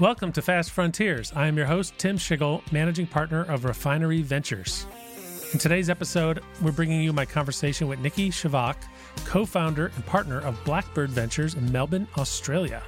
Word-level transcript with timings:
Welcome 0.00 0.32
to 0.32 0.42
Fast 0.42 0.72
Frontiers. 0.72 1.32
I 1.36 1.46
am 1.46 1.56
your 1.56 1.66
host, 1.66 1.94
Tim 1.98 2.18
Schigel, 2.18 2.60
managing 2.72 3.06
partner 3.06 3.44
of 3.44 3.64
Refinery 3.64 4.22
Ventures. 4.22 4.88
In 5.52 5.60
today's 5.60 5.88
episode, 5.88 6.42
we're 6.60 6.72
bringing 6.72 7.00
you 7.00 7.12
my 7.12 7.24
conversation 7.24 7.86
with 7.86 8.00
Niki 8.00 8.26
Scevak, 8.26 8.74
co 9.24 9.46
founder 9.46 9.92
and 9.94 10.04
partner 10.04 10.40
of 10.40 10.58
Blackbird 10.64 11.10
Ventures 11.10 11.54
in 11.54 11.70
Melbourne, 11.70 12.08
Australia. 12.18 12.82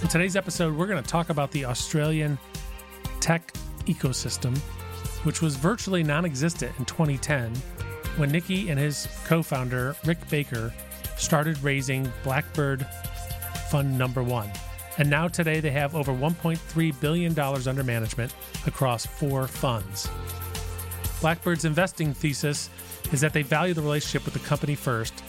In 0.00 0.08
today's 0.08 0.34
episode, 0.34 0.74
we're 0.74 0.86
going 0.86 1.02
to 1.02 1.06
talk 1.06 1.28
about 1.28 1.50
the 1.50 1.66
Australian 1.66 2.38
tech 3.20 3.52
ecosystem, 3.84 4.56
which 5.24 5.42
was 5.42 5.56
virtually 5.56 6.02
non 6.02 6.24
existent 6.24 6.72
in 6.78 6.86
2010 6.86 7.54
when 8.16 8.32
Niki 8.32 8.70
and 8.70 8.80
his 8.80 9.06
co 9.26 9.42
founder, 9.42 9.94
Rick 10.06 10.30
Baker, 10.30 10.72
started 11.18 11.62
raising 11.62 12.10
Blackbird 12.24 12.86
Fund 13.70 13.98
Number 13.98 14.22
One. 14.22 14.50
And 14.98 15.08
now 15.08 15.28
today 15.28 15.60
they 15.60 15.70
have 15.70 15.94
over 15.94 16.12
$1.3 16.12 17.00
billion 17.00 17.38
under 17.38 17.82
management 17.82 18.34
across 18.66 19.06
four 19.06 19.48
funds. 19.48 20.08
Blackbird's 21.20 21.64
investing 21.64 22.12
thesis 22.12 22.68
is 23.12 23.20
that 23.20 23.32
they 23.32 23.42
value 23.42 23.74
the 23.74 23.82
relationship 23.82 24.24
with 24.24 24.34
the 24.34 24.48
company 24.48 24.74
first 24.74 25.22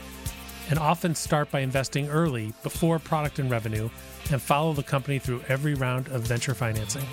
and 0.70 0.80
often 0.80 1.14
start 1.14 1.52
by 1.52 1.60
investing 1.60 2.10
early 2.10 2.54
before 2.64 3.00
product 3.00 3.40
and 3.40 3.52
revenue 3.52 3.90
and 4.32 4.42
follow 4.42 4.74
the 4.74 4.84
company 4.84 5.20
through 5.20 5.42
every 5.48 5.74
round 5.74 6.08
of 6.08 6.22
venture 6.24 6.54
financing. 6.54 7.06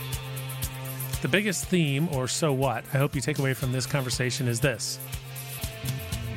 The 1.23 1.29
biggest 1.29 1.67
theme, 1.67 2.09
or 2.13 2.27
so 2.29 2.53
what, 2.53 2.85
I 2.95 2.99
hope 2.99 3.15
you 3.15 3.21
take 3.21 3.39
away 3.39 3.53
from 3.53 3.73
this 3.73 3.87
conversation 3.87 4.49
is 4.49 4.61
this. 4.61 4.99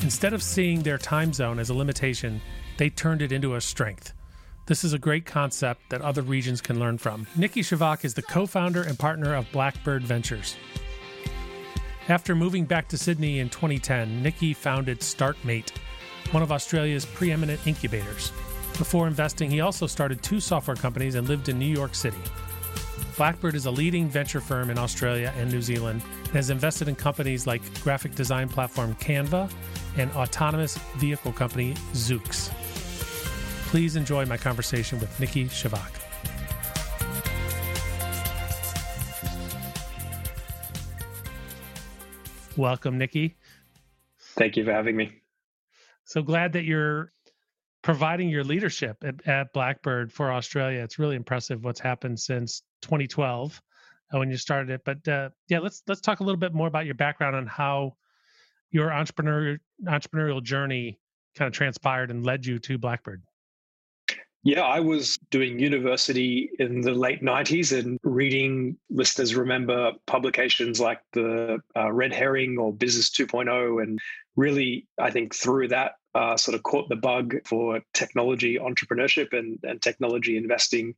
Instead 0.01 0.33
of 0.33 0.43
seeing 0.43 0.81
their 0.81 0.97
time 0.97 1.31
zone 1.31 1.59
as 1.59 1.69
a 1.69 1.73
limitation, 1.73 2.41
they 2.77 2.89
turned 2.89 3.21
it 3.21 3.31
into 3.31 3.55
a 3.55 3.61
strength. 3.61 4.13
This 4.65 4.85
is 4.85 4.93
a 4.93 4.99
great 4.99 5.25
concept 5.25 5.89
that 5.89 6.01
other 6.01 6.21
regions 6.21 6.61
can 6.61 6.79
learn 6.79 6.97
from. 6.97 7.27
Niki 7.37 7.63
Scevak 7.63 8.05
is 8.05 8.13
the 8.13 8.21
co 8.21 8.45
founder 8.45 8.81
and 8.81 8.97
partner 8.97 9.35
of 9.35 9.51
Blackbird 9.51 10.03
Ventures. 10.03 10.55
After 12.07 12.33
moving 12.33 12.63
back 12.63 12.87
to 12.89 12.97
Sydney 12.97 13.39
in 13.39 13.49
2010, 13.49 14.23
Niki 14.23 14.55
founded 14.55 15.01
StartMate, 15.01 15.71
one 16.31 16.41
of 16.43 16.51
Australia's 16.51 17.05
preeminent 17.05 17.65
incubators. 17.67 18.31
Before 18.77 19.05
investing, 19.05 19.51
he 19.51 19.59
also 19.59 19.85
started 19.85 20.23
two 20.23 20.39
software 20.39 20.77
companies 20.77 21.15
and 21.15 21.27
lived 21.27 21.49
in 21.49 21.59
New 21.59 21.65
York 21.65 21.93
City. 21.93 22.17
Blackbird 23.17 23.55
is 23.55 23.65
a 23.65 23.71
leading 23.71 24.07
venture 24.07 24.41
firm 24.41 24.69
in 24.69 24.77
Australia 24.77 25.33
and 25.37 25.51
New 25.51 25.61
Zealand 25.61 26.01
and 26.23 26.33
has 26.33 26.49
invested 26.49 26.87
in 26.87 26.95
companies 26.95 27.45
like 27.45 27.61
graphic 27.83 28.15
design 28.15 28.47
platform 28.47 28.95
Canva 28.95 29.51
and 29.97 30.09
autonomous 30.13 30.77
vehicle 30.95 31.33
company 31.33 31.73
Zoox. 31.91 32.49
Please 33.73 33.95
enjoy 33.95 34.23
my 34.27 34.37
conversation 34.37 34.99
with 34.99 35.09
Niki 35.17 35.45
Scevak. 35.49 35.89
Welcome, 42.55 42.99
Niki. 42.99 43.33
Thank 44.35 44.57
you 44.57 44.63
for 44.63 44.71
having 44.71 44.95
me. 44.95 45.23
So 46.03 46.21
glad 46.21 46.53
that 46.53 46.65
you're 46.65 47.13
providing 47.81 48.29
your 48.29 48.43
leadership 48.43 48.97
at, 49.03 49.27
at 49.27 49.51
Blackbird 49.53 50.13
for 50.13 50.31
Australia. 50.31 50.83
It's 50.83 50.99
really 50.99 51.15
impressive 51.15 51.63
what's 51.63 51.79
happened 51.79 52.19
since 52.19 52.61
2012 52.83 53.59
uh, 54.13 54.19
when 54.19 54.29
you 54.29 54.37
started 54.37 54.69
it. 54.69 54.81
But 54.85 55.07
uh, 55.07 55.29
yeah, 55.47 55.57
let's 55.57 55.81
let's 55.87 56.01
talk 56.01 56.19
a 56.19 56.23
little 56.23 56.37
bit 56.39 56.53
more 56.53 56.67
about 56.67 56.85
your 56.85 56.93
background 56.93 57.35
on 57.35 57.47
how 57.47 57.95
your 58.69 58.93
entrepreneur 58.93 59.57
entrepreneurial 59.83 60.43
journey 60.43 60.99
kind 61.35 61.47
of 61.47 61.53
transpired 61.55 62.11
and 62.11 62.23
led 62.23 62.45
you 62.45 62.59
to 62.59 62.77
Blackbird. 62.77 63.23
Yeah, 64.45 64.63
I 64.63 64.81
was 64.81 65.17
doing 65.31 65.57
university 65.57 66.49
in 66.59 66.81
the 66.81 66.91
late 66.91 67.21
90s 67.21 67.77
and 67.77 67.97
reading, 68.03 68.77
listeners 68.89 69.35
remember 69.35 69.93
publications 70.05 70.81
like 70.81 70.99
the 71.13 71.59
uh, 71.77 71.91
Red 71.93 72.11
Herring 72.13 72.57
or 72.57 72.73
Business 72.73 73.09
2.0. 73.09 73.81
And 73.81 73.99
really, 74.35 74.85
I 74.99 75.11
think 75.11 75.33
through 75.33 75.69
that, 75.69 75.93
uh, 76.13 76.35
sort 76.35 76.55
of 76.55 76.63
caught 76.63 76.89
the 76.89 76.97
bug 76.97 77.35
for 77.45 77.79
technology 77.93 78.59
entrepreneurship 78.59 79.31
and, 79.31 79.59
and 79.63 79.81
technology 79.81 80.35
investing. 80.35 80.93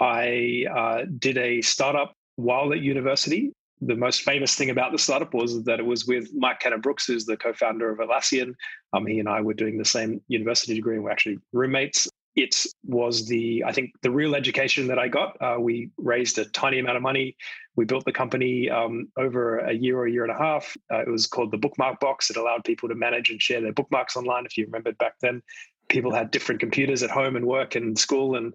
I 0.00 0.64
uh, 0.74 1.04
did 1.18 1.36
a 1.36 1.60
startup 1.60 2.14
while 2.36 2.72
at 2.72 2.80
university. 2.80 3.52
The 3.82 3.96
most 3.96 4.22
famous 4.22 4.54
thing 4.54 4.70
about 4.70 4.92
the 4.92 4.98
startup 4.98 5.34
was 5.34 5.62
that 5.64 5.78
it 5.78 5.84
was 5.84 6.06
with 6.06 6.30
Mike 6.34 6.60
Cannon 6.60 6.80
Brooks, 6.80 7.06
who's 7.06 7.26
the 7.26 7.36
co-founder 7.36 7.90
of 7.90 7.98
Atlassian. 7.98 8.54
Um, 8.94 9.04
he 9.04 9.20
and 9.20 9.28
I 9.28 9.42
were 9.42 9.54
doing 9.54 9.76
the 9.76 9.84
same 9.84 10.22
university 10.28 10.74
degree, 10.74 10.94
and 10.94 11.04
we're 11.04 11.10
actually 11.10 11.38
roommates 11.52 12.08
it 12.38 12.64
was 12.84 13.26
the 13.26 13.64
i 13.66 13.72
think 13.72 13.90
the 14.02 14.10
real 14.10 14.34
education 14.34 14.86
that 14.88 14.98
i 14.98 15.08
got. 15.08 15.36
Uh, 15.40 15.56
we 15.58 15.90
raised 15.98 16.38
a 16.38 16.44
tiny 16.46 16.78
amount 16.78 16.96
of 16.96 17.02
money. 17.02 17.36
We 17.76 17.84
built 17.84 18.04
the 18.04 18.12
company 18.12 18.68
um, 18.70 19.08
over 19.16 19.58
a 19.58 19.72
year 19.72 19.98
or 19.98 20.06
a 20.06 20.10
year 20.10 20.24
and 20.24 20.32
a 20.32 20.38
half. 20.38 20.76
Uh, 20.92 21.02
it 21.02 21.08
was 21.08 21.26
called 21.26 21.50
the 21.52 21.58
bookmark 21.58 22.00
box. 22.00 22.30
It 22.30 22.36
allowed 22.36 22.64
people 22.64 22.88
to 22.88 22.94
manage 22.94 23.30
and 23.30 23.40
share 23.40 23.60
their 23.60 23.72
bookmarks 23.72 24.16
online. 24.16 24.46
If 24.46 24.56
you 24.56 24.64
remembered 24.64 24.98
back 24.98 25.14
then 25.20 25.42
people 25.88 26.12
had 26.12 26.30
different 26.30 26.60
computers 26.60 27.02
at 27.02 27.10
home 27.10 27.36
and 27.36 27.46
work 27.46 27.74
and 27.74 27.98
school 27.98 28.36
and 28.36 28.52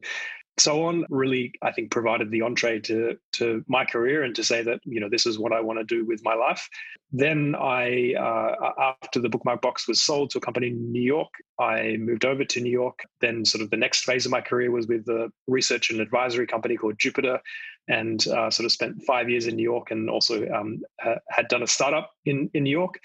so 0.57 0.83
on 0.83 1.05
really 1.09 1.51
i 1.61 1.71
think 1.71 1.89
provided 1.89 2.29
the 2.29 2.41
entree 2.41 2.79
to 2.79 3.17
to 3.31 3.63
my 3.67 3.83
career 3.83 4.23
and 4.23 4.35
to 4.35 4.43
say 4.43 4.61
that 4.61 4.79
you 4.83 4.99
know 4.99 5.09
this 5.09 5.25
is 5.25 5.39
what 5.39 5.51
i 5.51 5.59
want 5.59 5.79
to 5.79 5.85
do 5.85 6.05
with 6.05 6.21
my 6.23 6.35
life. 6.35 6.67
Then 7.15 7.55
i 7.55 8.13
uh, 8.13 8.93
after 9.03 9.19
the 9.19 9.29
bookmark 9.29 9.61
box 9.61 9.87
was 9.87 10.01
sold 10.01 10.31
to 10.31 10.39
a 10.39 10.41
company 10.41 10.67
in 10.67 10.91
new 10.91 11.01
york 11.01 11.29
i 11.59 11.97
moved 11.97 12.25
over 12.25 12.43
to 12.45 12.61
new 12.61 12.71
york. 12.71 12.99
Then 13.21 13.45
sort 13.45 13.63
of 13.63 13.69
the 13.69 13.77
next 13.77 14.03
phase 14.03 14.25
of 14.25 14.31
my 14.31 14.41
career 14.41 14.71
was 14.71 14.87
with 14.87 15.07
a 15.09 15.31
research 15.47 15.89
and 15.89 15.99
advisory 15.99 16.47
company 16.47 16.77
called 16.77 16.99
jupiter 16.99 17.39
and 17.87 18.25
uh, 18.27 18.49
sort 18.49 18.65
of 18.65 18.71
spent 18.71 19.03
five 19.03 19.29
years 19.29 19.47
in 19.47 19.55
new 19.55 19.63
york 19.63 19.91
and 19.91 20.09
also 20.09 20.47
um, 20.49 20.81
had 21.29 21.47
done 21.49 21.63
a 21.63 21.67
startup 21.67 22.11
in, 22.25 22.49
in 22.53 22.63
new 22.63 22.71
york 22.71 22.95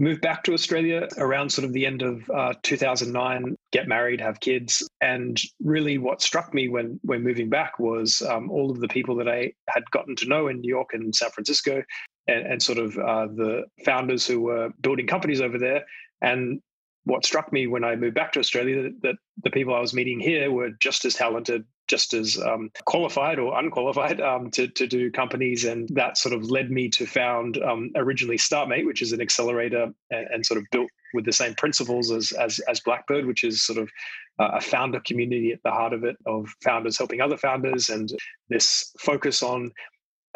moved 0.00 0.22
back 0.22 0.42
to 0.44 0.54
Australia 0.54 1.06
around 1.18 1.52
sort 1.52 1.66
of 1.66 1.74
the 1.74 1.84
end 1.84 2.00
of 2.00 2.28
uh, 2.30 2.54
2009, 2.62 3.54
get 3.70 3.86
married, 3.86 4.20
have 4.20 4.40
kids. 4.40 4.88
And 5.00 5.38
really 5.62 5.98
what 5.98 6.22
struck 6.22 6.54
me 6.54 6.68
when, 6.68 6.98
when 7.02 7.22
moving 7.22 7.50
back 7.50 7.78
was 7.78 8.22
um, 8.22 8.50
all 8.50 8.70
of 8.70 8.80
the 8.80 8.88
people 8.88 9.14
that 9.16 9.28
I 9.28 9.52
had 9.68 9.88
gotten 9.90 10.16
to 10.16 10.26
know 10.26 10.48
in 10.48 10.60
New 10.60 10.68
York 10.68 10.94
and 10.94 11.14
San 11.14 11.30
Francisco 11.30 11.82
and, 12.26 12.46
and 12.46 12.62
sort 12.62 12.78
of 12.78 12.96
uh, 12.96 13.26
the 13.26 13.64
founders 13.84 14.26
who 14.26 14.40
were 14.40 14.70
building 14.80 15.06
companies 15.06 15.42
over 15.42 15.58
there. 15.58 15.84
And 16.22 16.62
what 17.04 17.26
struck 17.26 17.52
me 17.52 17.66
when 17.66 17.84
I 17.84 17.94
moved 17.94 18.14
back 18.14 18.32
to 18.32 18.40
Australia 18.40 18.82
that, 18.82 19.02
that 19.02 19.16
the 19.44 19.50
people 19.50 19.74
I 19.74 19.80
was 19.80 19.94
meeting 19.94 20.18
here 20.18 20.50
were 20.50 20.70
just 20.80 21.04
as 21.04 21.14
talented, 21.14 21.64
just 21.90 22.14
as 22.14 22.38
um, 22.38 22.70
qualified 22.84 23.40
or 23.40 23.58
unqualified 23.58 24.20
um, 24.20 24.48
to, 24.52 24.68
to 24.68 24.86
do 24.86 25.10
companies. 25.10 25.64
And 25.64 25.88
that 25.90 26.16
sort 26.16 26.32
of 26.32 26.48
led 26.48 26.70
me 26.70 26.88
to 26.90 27.04
found 27.04 27.58
um, 27.58 27.90
originally 27.96 28.38
StartMate, 28.38 28.86
which 28.86 29.02
is 29.02 29.12
an 29.12 29.20
accelerator 29.20 29.88
and, 30.10 30.26
and, 30.32 30.46
sort 30.46 30.58
of 30.58 30.64
built 30.70 30.88
with 31.12 31.24
the 31.24 31.32
same 31.32 31.54
principles 31.54 32.12
as, 32.12 32.30
as, 32.32 32.60
as 32.60 32.78
Blackbird, 32.80 33.26
which 33.26 33.42
is 33.42 33.66
sort 33.66 33.78
of 33.78 33.90
uh, 34.38 34.52
a 34.54 34.60
founder 34.60 35.00
community 35.04 35.52
at 35.52 35.62
the 35.64 35.70
heart 35.70 35.92
of 35.92 36.04
it 36.04 36.16
of 36.26 36.48
founders 36.62 36.96
helping 36.96 37.20
other 37.20 37.36
founders 37.36 37.88
and 37.90 38.12
this 38.48 38.92
focus 39.00 39.42
on 39.42 39.70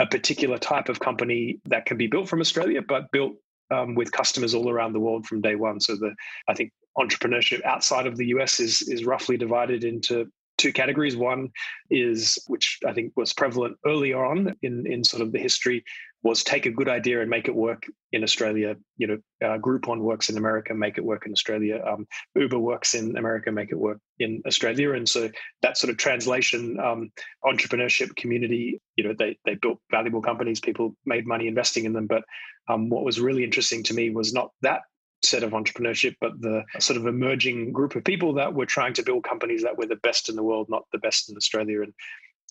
a 0.00 0.06
particular 0.06 0.58
type 0.58 0.88
of 0.88 0.98
company 0.98 1.60
that 1.66 1.86
can 1.86 1.96
be 1.96 2.08
built 2.08 2.28
from 2.28 2.40
Australia, 2.40 2.82
but 2.82 3.04
built 3.12 3.34
um, 3.70 3.94
with 3.94 4.10
customers 4.10 4.54
all 4.54 4.68
around 4.68 4.92
the 4.92 5.00
world 5.00 5.24
from 5.24 5.40
day 5.40 5.54
one. 5.54 5.80
So 5.80 5.94
the 5.94 6.14
I 6.48 6.54
think 6.54 6.72
entrepreneurship 6.98 7.64
outside 7.64 8.06
of 8.06 8.16
the 8.16 8.26
US 8.26 8.60
is 8.60 8.82
is 8.82 9.04
roughly 9.04 9.36
divided 9.36 9.84
into 9.84 10.26
two 10.58 10.72
categories. 10.72 11.16
One 11.16 11.50
is, 11.90 12.38
which 12.46 12.78
I 12.86 12.92
think 12.92 13.12
was 13.16 13.32
prevalent 13.32 13.76
earlier 13.86 14.24
on 14.24 14.54
in, 14.62 14.86
in 14.86 15.04
sort 15.04 15.22
of 15.22 15.32
the 15.32 15.38
history, 15.38 15.84
was 16.22 16.42
take 16.42 16.64
a 16.64 16.70
good 16.70 16.88
idea 16.88 17.20
and 17.20 17.28
make 17.28 17.48
it 17.48 17.54
work 17.54 17.84
in 18.12 18.22
Australia. 18.22 18.76
You 18.96 19.06
know, 19.06 19.18
uh, 19.44 19.58
Groupon 19.58 20.00
works 20.00 20.30
in 20.30 20.38
America, 20.38 20.72
make 20.74 20.96
it 20.96 21.04
work 21.04 21.26
in 21.26 21.32
Australia. 21.32 21.84
Um, 21.86 22.06
Uber 22.34 22.58
works 22.58 22.94
in 22.94 23.16
America, 23.18 23.52
make 23.52 23.70
it 23.70 23.78
work 23.78 23.98
in 24.18 24.42
Australia. 24.46 24.94
And 24.94 25.06
so 25.06 25.30
that 25.60 25.76
sort 25.76 25.90
of 25.90 25.98
translation, 25.98 26.80
um, 26.80 27.12
entrepreneurship 27.44 28.16
community, 28.16 28.80
you 28.96 29.04
know, 29.04 29.14
they 29.18 29.38
they 29.44 29.56
built 29.56 29.80
valuable 29.90 30.22
companies. 30.22 30.60
People 30.60 30.96
made 31.04 31.26
money 31.26 31.46
investing 31.46 31.84
in 31.84 31.92
them. 31.92 32.06
But 32.06 32.24
um, 32.68 32.88
what 32.88 33.04
was 33.04 33.20
really 33.20 33.44
interesting 33.44 33.82
to 33.84 33.94
me 33.94 34.08
was 34.08 34.32
not 34.32 34.50
that 34.62 34.80
set 35.24 35.42
of 35.42 35.52
entrepreneurship, 35.52 36.16
but 36.20 36.40
the 36.40 36.64
sort 36.78 36.96
of 36.96 37.06
emerging 37.06 37.72
group 37.72 37.96
of 37.96 38.04
people 38.04 38.32
that 38.34 38.54
were 38.54 38.66
trying 38.66 38.94
to 38.94 39.02
build 39.02 39.24
companies 39.24 39.62
that 39.62 39.76
were 39.76 39.86
the 39.86 39.96
best 39.96 40.28
in 40.28 40.36
the 40.36 40.42
world, 40.42 40.68
not 40.68 40.84
the 40.92 40.98
best 40.98 41.30
in 41.30 41.36
Australia, 41.36 41.82
and 41.82 41.92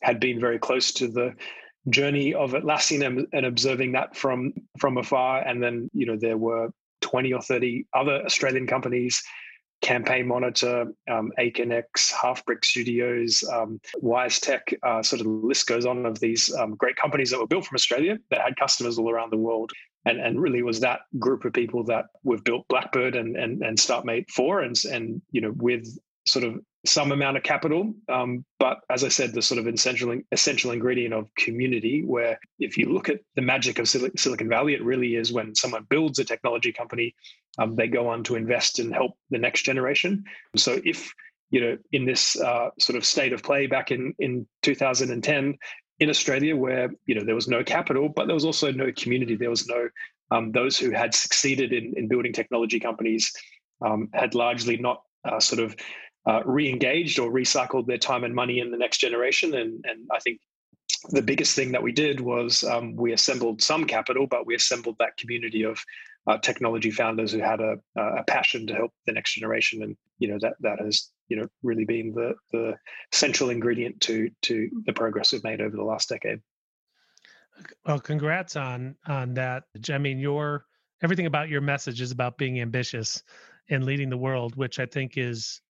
had 0.01 0.19
been 0.19 0.39
very 0.39 0.59
close 0.59 0.91
to 0.93 1.07
the 1.07 1.33
journey 1.89 2.33
of 2.33 2.51
Atlassian 2.51 3.05
and, 3.05 3.27
and 3.33 3.45
observing 3.45 3.91
that 3.93 4.15
from 4.15 4.53
from 4.79 4.97
afar. 4.97 5.41
And 5.41 5.61
then, 5.61 5.89
you 5.93 6.05
know, 6.05 6.17
there 6.17 6.37
were 6.37 6.69
20 7.01 7.33
or 7.33 7.41
30 7.41 7.85
other 7.93 8.23
Australian 8.25 8.67
companies 8.67 9.21
Campaign 9.83 10.27
Monitor, 10.27 10.87
um, 11.11 11.31
Aconex, 11.37 12.11
Half 12.13 12.45
Brick 12.45 12.63
Studios, 12.63 13.43
um, 13.51 13.81
WiseTech, 14.01 14.73
uh, 14.81 15.03
sort 15.03 15.19
of 15.19 15.25
the 15.25 15.29
list 15.29 15.67
goes 15.67 15.85
on 15.85 16.05
of 16.05 16.19
these 16.19 16.55
um, 16.55 16.75
great 16.75 16.95
companies 16.95 17.29
that 17.29 17.39
were 17.39 17.47
built 17.47 17.65
from 17.65 17.75
Australia 17.75 18.17
that 18.31 18.41
had 18.41 18.55
customers 18.55 18.97
all 18.97 19.11
around 19.11 19.31
the 19.31 19.37
world 19.37 19.71
and 20.05 20.19
and 20.19 20.41
really 20.41 20.63
was 20.63 20.79
that 20.81 21.01
group 21.19 21.45
of 21.45 21.53
people 21.53 21.83
that 21.85 22.05
we've 22.23 22.43
built 22.43 22.67
Blackbird 22.67 23.15
and 23.15 23.35
and 23.35 23.61
and 23.61 23.77
StartMate 23.77 24.29
for, 24.29 24.61
and 24.61 24.75
and 24.91 25.21
you 25.31 25.41
know 25.41 25.53
with 25.55 25.87
sort 26.25 26.45
of 26.45 26.59
some 26.85 27.11
amount 27.11 27.37
of 27.37 27.43
capital. 27.43 27.93
Um, 28.09 28.43
but 28.59 28.79
as 28.89 29.03
I 29.03 29.07
said, 29.07 29.33
the 29.33 29.41
sort 29.41 29.59
of 29.59 29.67
essential 29.67 30.19
essential 30.31 30.71
ingredient 30.71 31.13
of 31.13 31.33
community, 31.35 32.03
where 32.03 32.39
if 32.59 32.77
you 32.77 32.91
look 32.91 33.09
at 33.09 33.21
the 33.35 33.41
magic 33.41 33.79
of 33.79 33.87
Sil- 33.87 34.15
Silicon 34.17 34.49
Valley, 34.49 34.73
it 34.73 34.83
really 34.83 35.15
is 35.15 35.31
when 35.31 35.55
someone 35.55 35.85
builds 35.89 36.19
a 36.19 36.25
technology 36.25 36.73
company, 36.73 37.15
um, 37.57 37.75
they 37.75 37.87
go 37.87 38.07
on 38.07 38.23
to 38.25 38.35
invest 38.35 38.79
and 38.79 38.93
help 38.93 39.17
the 39.29 39.37
next 39.37 39.63
generation. 39.63 40.23
So 40.55 40.81
if 40.83 41.13
you 41.49 41.61
know 41.61 41.77
in 41.91 42.05
this 42.05 42.39
uh, 42.39 42.69
sort 42.79 42.97
of 42.97 43.05
state 43.05 43.31
of 43.31 43.43
play 43.43 43.67
back 43.67 43.91
in 43.91 44.13
in 44.19 44.47
2010 44.63 45.57
in 46.03 46.09
Australia, 46.09 46.55
where 46.55 46.91
you 47.05 47.15
know 47.15 47.23
there 47.23 47.35
was 47.35 47.47
no 47.47 47.63
capital, 47.63 48.09
but 48.09 48.27
there 48.27 48.35
was 48.35 48.45
also 48.45 48.71
no 48.71 48.91
community. 48.91 49.35
There 49.35 49.49
was 49.49 49.67
no 49.67 49.89
um, 50.31 50.51
those 50.51 50.77
who 50.77 50.91
had 50.91 51.13
succeeded 51.15 51.73
in, 51.73 51.93
in 51.97 52.07
building 52.07 52.33
technology 52.33 52.79
companies 52.79 53.31
um, 53.85 54.09
had 54.13 54.35
largely 54.35 54.77
not 54.77 55.03
uh, 55.25 55.39
sort 55.39 55.61
of 55.61 55.75
uh, 56.27 56.41
re-engaged 56.45 57.19
or 57.19 57.31
recycled 57.31 57.85
their 57.85 57.97
time 57.97 58.23
and 58.23 58.33
money 58.33 58.59
in 58.59 58.71
the 58.71 58.77
next 58.77 58.97
generation. 58.97 59.53
And, 59.53 59.83
and 59.85 60.07
I 60.11 60.19
think 60.19 60.39
the 61.09 61.21
biggest 61.21 61.55
thing 61.55 61.71
that 61.73 61.83
we 61.83 61.91
did 61.91 62.19
was 62.21 62.63
um, 62.63 62.95
we 62.95 63.13
assembled 63.13 63.61
some 63.61 63.85
capital, 63.85 64.25
but 64.25 64.45
we 64.45 64.55
assembled 64.55 64.95
that 64.99 65.17
community 65.17 65.63
of 65.63 65.83
uh, 66.27 66.37
technology 66.37 66.91
founders 66.91 67.31
who 67.33 67.39
had 67.39 67.59
a, 67.59 67.75
a 67.97 68.23
passion 68.23 68.65
to 68.67 68.73
help 68.73 68.91
the 69.05 69.11
next 69.11 69.33
generation. 69.33 69.83
And 69.83 69.97
you 70.19 70.29
know 70.29 70.37
that 70.41 70.53
that 70.61 70.79
has 70.79 71.09
you 71.27 71.37
know 71.37 71.47
really 71.61 71.85
been 71.85 72.13
the 72.13 72.33
the 72.51 72.75
central 73.11 73.49
ingredient 73.49 74.01
to 74.01 74.29
to 74.41 74.69
the 74.85 74.93
progress 74.93 75.31
we've 75.31 75.43
made 75.43 75.61
over 75.61 75.75
the 75.75 75.83
last 75.83 76.09
decade. 76.09 76.39
Well, 77.85 77.99
congrats 77.99 78.55
on 78.55 78.95
on 79.07 79.35
that. 79.35 79.63
I 79.89 79.97
mean, 79.97 80.19
your 80.19 80.65
everything 81.01 81.25
about 81.25 81.49
your 81.49 81.61
message 81.61 82.01
is 82.01 82.11
about 82.11 82.37
being 82.37 82.61
ambitious 82.61 83.23
and 83.69 83.85
leading 83.85 84.09
the 84.09 84.17
world, 84.17 84.55
which 84.55 84.79
I 84.79 84.85
think 84.85 85.17
is 85.17 85.61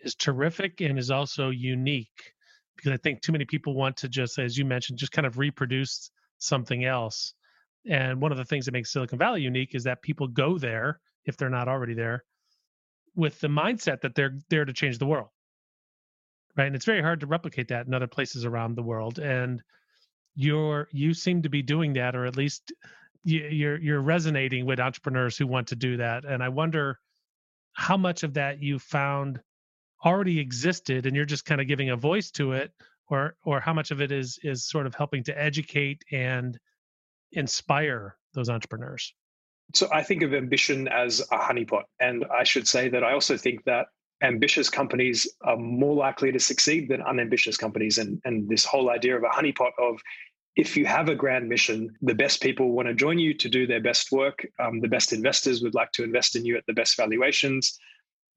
is 0.00 0.14
terrific 0.14 0.80
and 0.80 0.98
is 0.98 1.10
also 1.10 1.50
unique 1.50 2.32
because 2.76 2.92
I 2.92 2.96
think 2.98 3.20
too 3.20 3.32
many 3.32 3.44
people 3.44 3.74
want 3.74 3.96
to 3.98 4.08
just, 4.08 4.38
as 4.38 4.56
you 4.56 4.64
mentioned, 4.64 4.98
just 4.98 5.10
kind 5.10 5.26
of 5.26 5.38
reproduce 5.38 6.10
something 6.38 6.84
else. 6.84 7.34
And 7.88 8.20
one 8.20 8.30
of 8.30 8.38
the 8.38 8.44
things 8.44 8.66
that 8.66 8.72
makes 8.72 8.92
Silicon 8.92 9.18
Valley 9.18 9.42
unique 9.42 9.74
is 9.74 9.84
that 9.84 10.02
people 10.02 10.28
go 10.28 10.58
there 10.58 11.00
if 11.24 11.36
they're 11.36 11.50
not 11.50 11.68
already 11.68 11.94
there 11.94 12.24
with 13.18 13.40
the 13.40 13.48
mindset 13.48 14.00
that 14.02 14.14
they're 14.14 14.38
there 14.48 14.64
to 14.64 14.72
change 14.72 14.98
the 14.98 15.06
world. 15.06 15.28
Right. 16.56 16.66
And 16.66 16.76
it's 16.76 16.84
very 16.84 17.02
hard 17.02 17.20
to 17.20 17.26
replicate 17.26 17.68
that 17.68 17.86
in 17.86 17.94
other 17.94 18.06
places 18.06 18.44
around 18.44 18.76
the 18.76 18.82
world. 18.82 19.18
And 19.18 19.60
you're 20.34 20.88
you 20.92 21.14
seem 21.14 21.42
to 21.42 21.48
be 21.48 21.62
doing 21.62 21.94
that, 21.94 22.14
or 22.14 22.24
at 22.26 22.36
least 22.36 22.72
you're 23.24 23.78
you're 23.78 24.00
resonating 24.00 24.66
with 24.66 24.80
entrepreneurs 24.80 25.36
who 25.36 25.46
want 25.46 25.68
to 25.68 25.76
do 25.76 25.96
that. 25.96 26.24
And 26.24 26.42
I 26.42 26.48
wonder 26.48 26.98
how 27.72 27.96
much 27.96 28.22
of 28.22 28.34
that 28.34 28.62
you 28.62 28.78
found 28.78 29.40
already 30.04 30.38
existed 30.38 31.06
and 31.06 31.16
you're 31.16 31.24
just 31.24 31.44
kind 31.44 31.60
of 31.60 31.66
giving 31.66 31.90
a 31.90 31.96
voice 31.96 32.30
to 32.32 32.52
it 32.52 32.72
or 33.08 33.34
or 33.44 33.60
how 33.60 33.72
much 33.72 33.90
of 33.90 34.00
it 34.00 34.12
is 34.12 34.38
is 34.44 34.68
sort 34.68 34.86
of 34.86 34.94
helping 34.94 35.24
to 35.24 35.40
educate 35.40 36.02
and 36.12 36.56
inspire 37.32 38.16
those 38.34 38.48
entrepreneurs 38.48 39.12
so 39.74 39.88
i 39.92 40.02
think 40.02 40.22
of 40.22 40.34
ambition 40.34 40.88
as 40.88 41.20
a 41.32 41.38
honeypot 41.38 41.84
and 42.00 42.24
i 42.38 42.44
should 42.44 42.66
say 42.66 42.88
that 42.88 43.04
i 43.04 43.12
also 43.12 43.36
think 43.36 43.64
that 43.64 43.86
ambitious 44.22 44.68
companies 44.68 45.28
are 45.42 45.56
more 45.56 45.94
likely 45.94 46.32
to 46.32 46.40
succeed 46.40 46.88
than 46.88 47.00
unambitious 47.02 47.56
companies 47.56 47.98
and 47.98 48.20
and 48.24 48.48
this 48.48 48.64
whole 48.64 48.90
idea 48.90 49.16
of 49.16 49.22
a 49.22 49.28
honeypot 49.28 49.70
of 49.78 50.00
if 50.56 50.76
you 50.76 50.86
have 50.86 51.08
a 51.08 51.14
grand 51.14 51.48
mission, 51.48 51.88
the 52.02 52.16
best 52.16 52.42
people 52.42 52.72
want 52.72 52.88
to 52.88 52.94
join 52.94 53.16
you 53.16 53.32
to 53.32 53.48
do 53.48 53.64
their 53.64 53.80
best 53.80 54.10
work. 54.10 54.44
Um, 54.58 54.80
the 54.80 54.88
best 54.88 55.12
investors 55.12 55.62
would 55.62 55.74
like 55.74 55.92
to 55.92 56.02
invest 56.02 56.34
in 56.34 56.44
you 56.44 56.56
at 56.56 56.64
the 56.66 56.72
best 56.72 56.96
valuations 56.96 57.78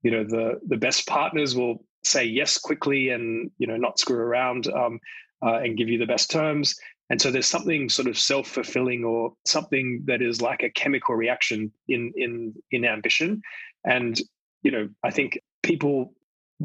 you 0.02 0.10
know 0.10 0.24
the 0.24 0.60
the 0.66 0.76
best 0.76 1.06
partners 1.06 1.56
will 1.56 1.84
say 2.04 2.24
yes 2.24 2.58
quickly 2.58 3.10
and 3.10 3.50
you 3.58 3.66
know 3.66 3.76
not 3.76 3.98
screw 3.98 4.18
around 4.18 4.66
um, 4.68 4.98
uh, 5.44 5.56
and 5.56 5.76
give 5.76 5.88
you 5.88 5.98
the 5.98 6.06
best 6.06 6.30
terms 6.30 6.76
and 7.10 7.20
so 7.20 7.30
there's 7.30 7.46
something 7.46 7.88
sort 7.88 8.08
of 8.08 8.18
self-fulfilling 8.18 9.04
or 9.04 9.32
something 9.46 10.02
that 10.06 10.22
is 10.22 10.40
like 10.40 10.62
a 10.62 10.70
chemical 10.70 11.14
reaction 11.14 11.72
in 11.88 12.12
in 12.16 12.54
in 12.70 12.84
ambition. 12.84 13.42
And 13.84 14.20
you 14.62 14.70
know 14.70 14.88
i 15.02 15.10
think 15.10 15.38
people 15.62 16.14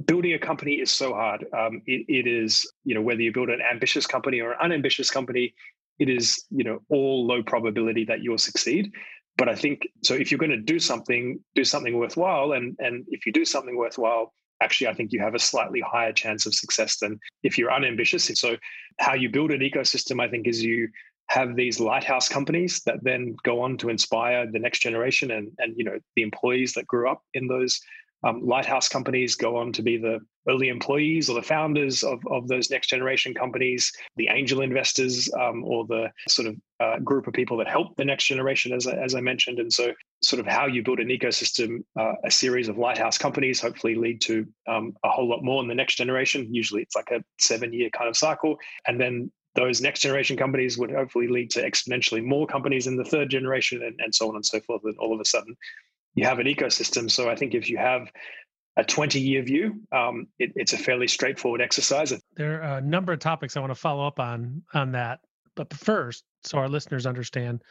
building 0.05 0.33
a 0.33 0.39
company 0.39 0.73
is 0.73 0.91
so 0.91 1.13
hard. 1.13 1.43
Um, 1.57 1.81
it, 1.85 2.05
it 2.07 2.27
is 2.27 2.71
you 2.83 2.93
know 2.95 3.01
whether 3.01 3.21
you 3.21 3.31
build 3.31 3.49
an 3.49 3.61
ambitious 3.71 4.05
company 4.05 4.39
or 4.39 4.51
an 4.51 4.57
unambitious 4.61 5.09
company 5.09 5.53
it 5.99 6.09
is 6.09 6.45
you 6.49 6.63
know 6.63 6.79
all 6.89 7.25
low 7.25 7.41
probability 7.43 8.05
that 8.05 8.21
you'll 8.21 8.37
succeed. 8.37 8.91
But 9.37 9.49
I 9.49 9.55
think 9.55 9.87
so. 10.03 10.15
If 10.15 10.31
you're 10.31 10.39
going 10.39 10.51
to 10.51 10.57
do 10.57 10.79
something, 10.79 11.39
do 11.55 11.63
something 11.63 11.97
worthwhile, 11.97 12.53
and 12.53 12.75
and 12.79 13.05
if 13.09 13.25
you 13.25 13.31
do 13.31 13.45
something 13.45 13.77
worthwhile, 13.77 14.33
actually, 14.61 14.87
I 14.87 14.93
think 14.93 15.11
you 15.11 15.19
have 15.21 15.35
a 15.35 15.39
slightly 15.39 15.81
higher 15.81 16.13
chance 16.13 16.45
of 16.45 16.53
success 16.53 16.97
than 16.97 17.19
if 17.43 17.57
you're 17.57 17.71
unambitious. 17.71 18.25
So, 18.35 18.57
how 18.99 19.13
you 19.13 19.29
build 19.29 19.51
an 19.51 19.61
ecosystem, 19.61 20.21
I 20.21 20.29
think, 20.29 20.47
is 20.47 20.63
you 20.63 20.89
have 21.29 21.55
these 21.55 21.79
lighthouse 21.79 22.29
companies 22.29 22.81
that 22.85 23.03
then 23.03 23.35
go 23.43 23.59
on 23.61 23.77
to 23.77 23.89
inspire 23.89 24.49
the 24.49 24.59
next 24.59 24.79
generation 24.79 25.31
and 25.31 25.51
and 25.57 25.73
you 25.77 25.83
know 25.83 25.99
the 26.15 26.21
employees 26.21 26.73
that 26.73 26.87
grew 26.87 27.09
up 27.09 27.21
in 27.33 27.47
those 27.47 27.81
um, 28.23 28.45
lighthouse 28.45 28.89
companies 28.89 29.35
go 29.35 29.57
on 29.57 29.71
to 29.73 29.81
be 29.81 29.97
the 29.97 30.19
early 30.49 30.69
employees 30.69 31.29
or 31.29 31.35
the 31.35 31.41
founders 31.41 32.03
of, 32.03 32.19
of 32.31 32.47
those 32.47 32.71
next 32.71 32.87
generation 32.87 33.33
companies, 33.33 33.91
the 34.15 34.29
angel 34.29 34.61
investors, 34.61 35.29
um, 35.39 35.63
or 35.63 35.85
the 35.85 36.11
sort 36.27 36.47
of 36.47 36.55
uh, 36.79 36.99
group 36.99 37.27
of 37.27 37.33
people 37.33 37.57
that 37.57 37.67
help 37.67 37.95
the 37.95 38.05
next 38.05 38.25
generation, 38.25 38.73
as, 38.73 38.87
as 38.87 39.13
I 39.13 39.21
mentioned. 39.21 39.59
And 39.59 39.71
so, 39.71 39.93
sort 40.23 40.39
of 40.39 40.47
how 40.47 40.65
you 40.65 40.83
build 40.83 40.99
an 40.99 41.09
ecosystem, 41.09 41.83
uh, 41.99 42.13
a 42.23 42.31
series 42.31 42.69
of 42.69 42.77
lighthouse 42.77 43.17
companies 43.17 43.61
hopefully 43.61 43.95
lead 43.95 44.19
to 44.21 44.45
um, 44.67 44.93
a 45.03 45.09
whole 45.09 45.29
lot 45.29 45.43
more 45.43 45.61
in 45.61 45.67
the 45.67 45.75
next 45.75 45.95
generation. 45.95 46.53
Usually 46.53 46.81
it's 46.81 46.95
like 46.95 47.11
a 47.11 47.23
seven 47.39 47.71
year 47.71 47.89
kind 47.91 48.09
of 48.09 48.17
cycle. 48.17 48.57
And 48.87 48.99
then 48.99 49.31
those 49.55 49.81
next 49.81 50.01
generation 50.01 50.37
companies 50.37 50.77
would 50.77 50.91
hopefully 50.91 51.27
lead 51.27 51.49
to 51.51 51.67
exponentially 51.67 52.23
more 52.23 52.47
companies 52.47 52.87
in 52.87 52.95
the 52.95 53.03
third 53.03 53.29
generation 53.29 53.83
and, 53.83 53.99
and 53.99 54.13
so 54.13 54.29
on 54.29 54.35
and 54.35 54.45
so 54.45 54.59
forth. 54.61 54.81
And 54.85 54.97
all 54.97 55.13
of 55.13 55.19
a 55.19 55.25
sudden, 55.25 55.55
you 56.15 56.25
have 56.25 56.39
an 56.39 56.47
ecosystem. 56.47 57.09
So 57.09 57.29
I 57.29 57.35
think 57.35 57.53
if 57.53 57.69
you 57.69 57.77
have 57.77 58.11
a 58.75 58.83
20 58.83 59.19
year 59.19 59.43
view, 59.43 59.81
um, 59.91 60.27
it, 60.39 60.51
it's 60.55 60.73
a 60.73 60.77
fairly 60.77 61.07
straightforward 61.07 61.61
exercise. 61.61 62.13
There 62.35 62.63
are 62.63 62.77
a 62.77 62.81
number 62.81 63.13
of 63.13 63.19
topics 63.19 63.55
I 63.55 63.59
want 63.59 63.71
to 63.71 63.75
follow 63.75 64.05
up 64.05 64.19
on 64.19 64.63
on 64.73 64.91
that. 64.93 65.19
But 65.55 65.73
first, 65.73 66.23
so 66.43 66.59
our 66.59 66.69
listeners 66.69 67.07
understand, 67.07 67.63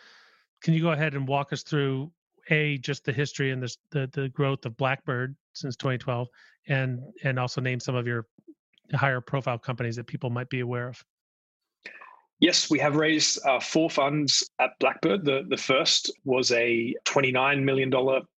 can 0.63 0.75
you 0.75 0.83
go 0.83 0.91
ahead 0.91 1.15
and 1.15 1.27
walk 1.27 1.53
us 1.53 1.63
through 1.63 2.11
a 2.51 2.79
just 2.79 3.05
the 3.05 3.13
history 3.13 3.51
and 3.51 3.63
the 3.63 3.77
the, 3.91 4.11
the 4.13 4.29
growth 4.31 4.65
of 4.67 4.77
Blackbird 4.77 5.37
since 5.53 5.77
2012, 5.77 6.29
and 6.69 7.01
and 7.25 7.39
also 7.39 7.61
name 7.61 7.81
some 7.81 7.95
of 7.95 8.07
your 8.07 8.27
higher 8.95 9.21
profile 9.21 9.59
companies 9.59 9.97
that 9.97 10.07
people 10.07 10.31
might 10.31 10.49
be 10.49 10.61
aware 10.61 10.89
of. 10.89 11.05
Yes, 12.39 12.69
we 12.69 12.79
have 12.81 12.97
raised 12.97 13.39
uh, 13.47 13.61
four 13.61 13.89
funds 13.89 14.49
at 14.61 14.71
Blackbird. 14.79 15.25
The 15.25 15.47
the 15.49 15.57
first 15.57 16.13
was 16.25 16.53
a 16.53 16.95
$29 17.07 17.63
million 17.63 17.91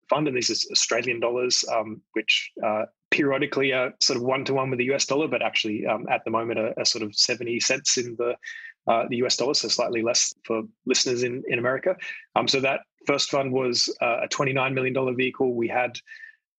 fund, 0.09 0.29
and 0.29 0.37
these 0.37 0.51
is 0.51 0.69
Australian 0.71 1.21
dollars, 1.21 1.65
um, 1.73 2.01
which 2.13 2.53
uh, 2.65 2.85
periodically 3.11 3.73
are 3.73 3.93
sort 4.01 4.17
of 4.17 4.23
one 4.23 4.45
to 4.45 4.55
one 4.55 4.71
with 4.71 4.79
the 4.79 4.93
US 4.93 5.07
dollar, 5.07 5.27
but 5.29 5.43
actually 5.43 5.87
um, 5.87 6.07
at 6.11 6.25
the 6.25 6.31
moment 6.31 6.59
are, 6.59 6.73
are, 6.77 6.85
sort 6.85 7.03
of 7.03 7.15
70 7.15 7.61
cents 7.61 7.99
in 7.99 8.17
the 8.19 8.35
uh, 8.87 9.05
the 9.11 9.17
US 9.17 9.37
dollar, 9.37 9.55
so 9.55 9.69
slightly 9.69 10.03
less 10.03 10.33
for 10.45 10.63
listeners 10.87 11.23
in, 11.23 11.43
in 11.49 11.59
America. 11.59 11.97
Um, 12.37 12.49
so 12.49 12.61
that 12.61 12.81
first 13.09 13.31
fund 13.31 13.53
was 13.53 13.89
uh, 14.03 14.21
a 14.25 14.29
$29 14.29 14.75
million 14.75 15.17
vehicle. 15.17 15.55
We 15.55 15.67
had 15.67 15.99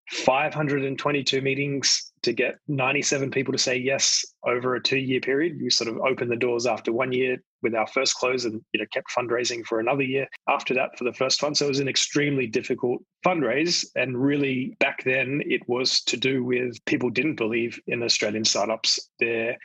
522 0.09 1.41
meetings 1.41 2.11
to 2.23 2.33
get 2.33 2.55
97 2.67 3.29
people 3.29 3.51
to 3.51 3.59
say 3.59 3.77
yes 3.77 4.25
over 4.43 4.75
a 4.75 4.81
two 4.81 4.97
year 4.97 5.21
period. 5.21 5.59
We 5.61 5.69
sort 5.69 5.87
of 5.87 5.97
opened 5.99 6.31
the 6.31 6.35
doors 6.35 6.65
after 6.65 6.91
one 6.91 7.11
year 7.11 7.37
with 7.61 7.75
our 7.75 7.85
first 7.85 8.15
close 8.15 8.45
and 8.45 8.61
you 8.73 8.79
know 8.79 8.87
kept 8.91 9.07
fundraising 9.15 9.63
for 9.63 9.79
another 9.79 10.01
year 10.01 10.27
after 10.47 10.73
that 10.73 10.97
for 10.97 11.03
the 11.03 11.13
first 11.13 11.39
fund. 11.39 11.55
So 11.55 11.65
it 11.65 11.69
was 11.69 11.79
an 11.79 11.87
extremely 11.87 12.47
difficult 12.47 13.03
fundraise. 13.23 13.85
And 13.95 14.17
really 14.17 14.75
back 14.79 15.03
then 15.03 15.43
it 15.45 15.61
was 15.67 16.01
to 16.05 16.17
do 16.17 16.43
with 16.43 16.83
people 16.85 17.11
didn't 17.11 17.35
believe 17.35 17.79
in 17.85 18.01
Australian 18.01 18.45
startups. 18.45 18.99
There 19.19 19.57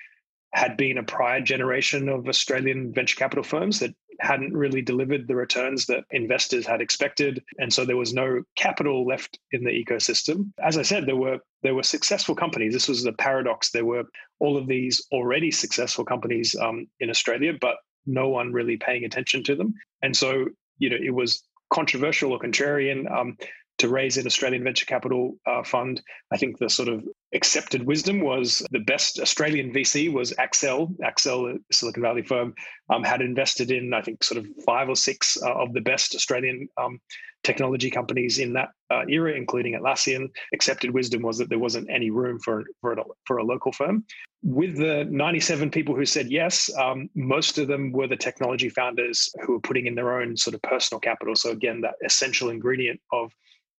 had 0.54 0.76
been 0.76 0.98
a 0.98 1.02
prior 1.02 1.40
generation 1.40 2.08
of 2.08 2.28
Australian 2.28 2.92
venture 2.92 3.16
capital 3.16 3.42
firms 3.42 3.80
that 3.80 3.94
hadn't 4.20 4.56
really 4.56 4.80
delivered 4.80 5.26
the 5.26 5.34
returns 5.34 5.86
that 5.86 6.04
investors 6.12 6.64
had 6.64 6.80
expected. 6.80 7.42
And 7.58 7.72
so 7.72 7.84
there 7.84 7.96
was 7.96 8.14
no 8.14 8.42
capital 8.56 9.04
left 9.04 9.38
in 9.50 9.64
the 9.64 9.70
ecosystem. 9.70 10.52
As 10.62 10.78
i 10.78 10.82
said 10.82 11.06
there 11.06 11.16
were 11.16 11.38
there 11.62 11.74
were 11.74 11.82
successful 11.82 12.36
companies. 12.36 12.72
This 12.72 12.88
was 12.88 13.02
the 13.02 13.12
paradox. 13.12 13.70
There 13.70 13.84
were 13.84 14.04
all 14.38 14.56
of 14.56 14.68
these 14.68 15.04
already 15.12 15.50
successful 15.50 16.04
companies 16.04 16.54
um, 16.60 16.86
in 17.00 17.10
australia 17.10 17.54
but 17.60 17.76
no 18.06 18.28
one 18.28 18.52
really 18.52 18.76
paying 18.76 19.04
attention 19.04 19.42
to 19.44 19.56
them. 19.56 19.74
And 20.02 20.16
so 20.16 20.46
you 20.78 20.90
know 20.90 20.98
it 21.02 21.14
was 21.14 21.42
controversial 21.72 22.32
or 22.32 22.38
contrarian. 22.38 23.10
Um, 23.10 23.36
to 23.78 23.88
raise 23.88 24.16
an 24.16 24.26
Australian 24.26 24.62
venture 24.62 24.86
capital 24.86 25.36
uh, 25.46 25.62
fund. 25.64 26.00
I 26.32 26.36
think 26.36 26.58
the 26.58 26.70
sort 26.70 26.88
of 26.88 27.04
accepted 27.34 27.84
wisdom 27.84 28.20
was 28.20 28.64
the 28.70 28.78
best 28.78 29.18
Australian 29.18 29.72
VC 29.72 30.12
was 30.12 30.32
Accel. 30.34 30.94
Accel, 30.98 31.58
Silicon 31.72 32.02
Valley 32.02 32.22
firm, 32.22 32.54
um, 32.90 33.02
had 33.02 33.20
invested 33.20 33.70
in 33.70 33.92
I 33.92 34.02
think 34.02 34.22
sort 34.22 34.38
of 34.38 34.46
five 34.64 34.88
or 34.88 34.96
six 34.96 35.36
uh, 35.42 35.54
of 35.54 35.72
the 35.72 35.80
best 35.80 36.14
Australian 36.14 36.68
um, 36.80 37.00
technology 37.42 37.90
companies 37.90 38.38
in 38.38 38.52
that 38.54 38.70
uh, 38.90 39.02
era, 39.08 39.32
including 39.32 39.74
Atlassian. 39.74 40.28
Accepted 40.52 40.92
wisdom 40.92 41.22
was 41.22 41.38
that 41.38 41.48
there 41.48 41.58
wasn't 41.58 41.90
any 41.90 42.10
room 42.10 42.38
for 42.38 42.64
for 42.80 42.92
a, 42.92 43.02
for 43.26 43.38
a 43.38 43.44
local 43.44 43.72
firm. 43.72 44.04
With 44.42 44.76
the 44.76 45.06
97 45.10 45.70
people 45.70 45.96
who 45.96 46.04
said 46.04 46.30
yes, 46.30 46.70
um, 46.76 47.08
most 47.14 47.58
of 47.58 47.66
them 47.66 47.92
were 47.92 48.06
the 48.06 48.16
technology 48.16 48.68
founders 48.68 49.30
who 49.42 49.54
were 49.54 49.60
putting 49.60 49.86
in 49.86 49.94
their 49.94 50.20
own 50.20 50.36
sort 50.36 50.54
of 50.54 50.62
personal 50.62 51.00
capital. 51.00 51.34
So 51.34 51.50
again, 51.50 51.80
that 51.80 51.94
essential 52.04 52.50
ingredient 52.50 53.00
of 53.10 53.32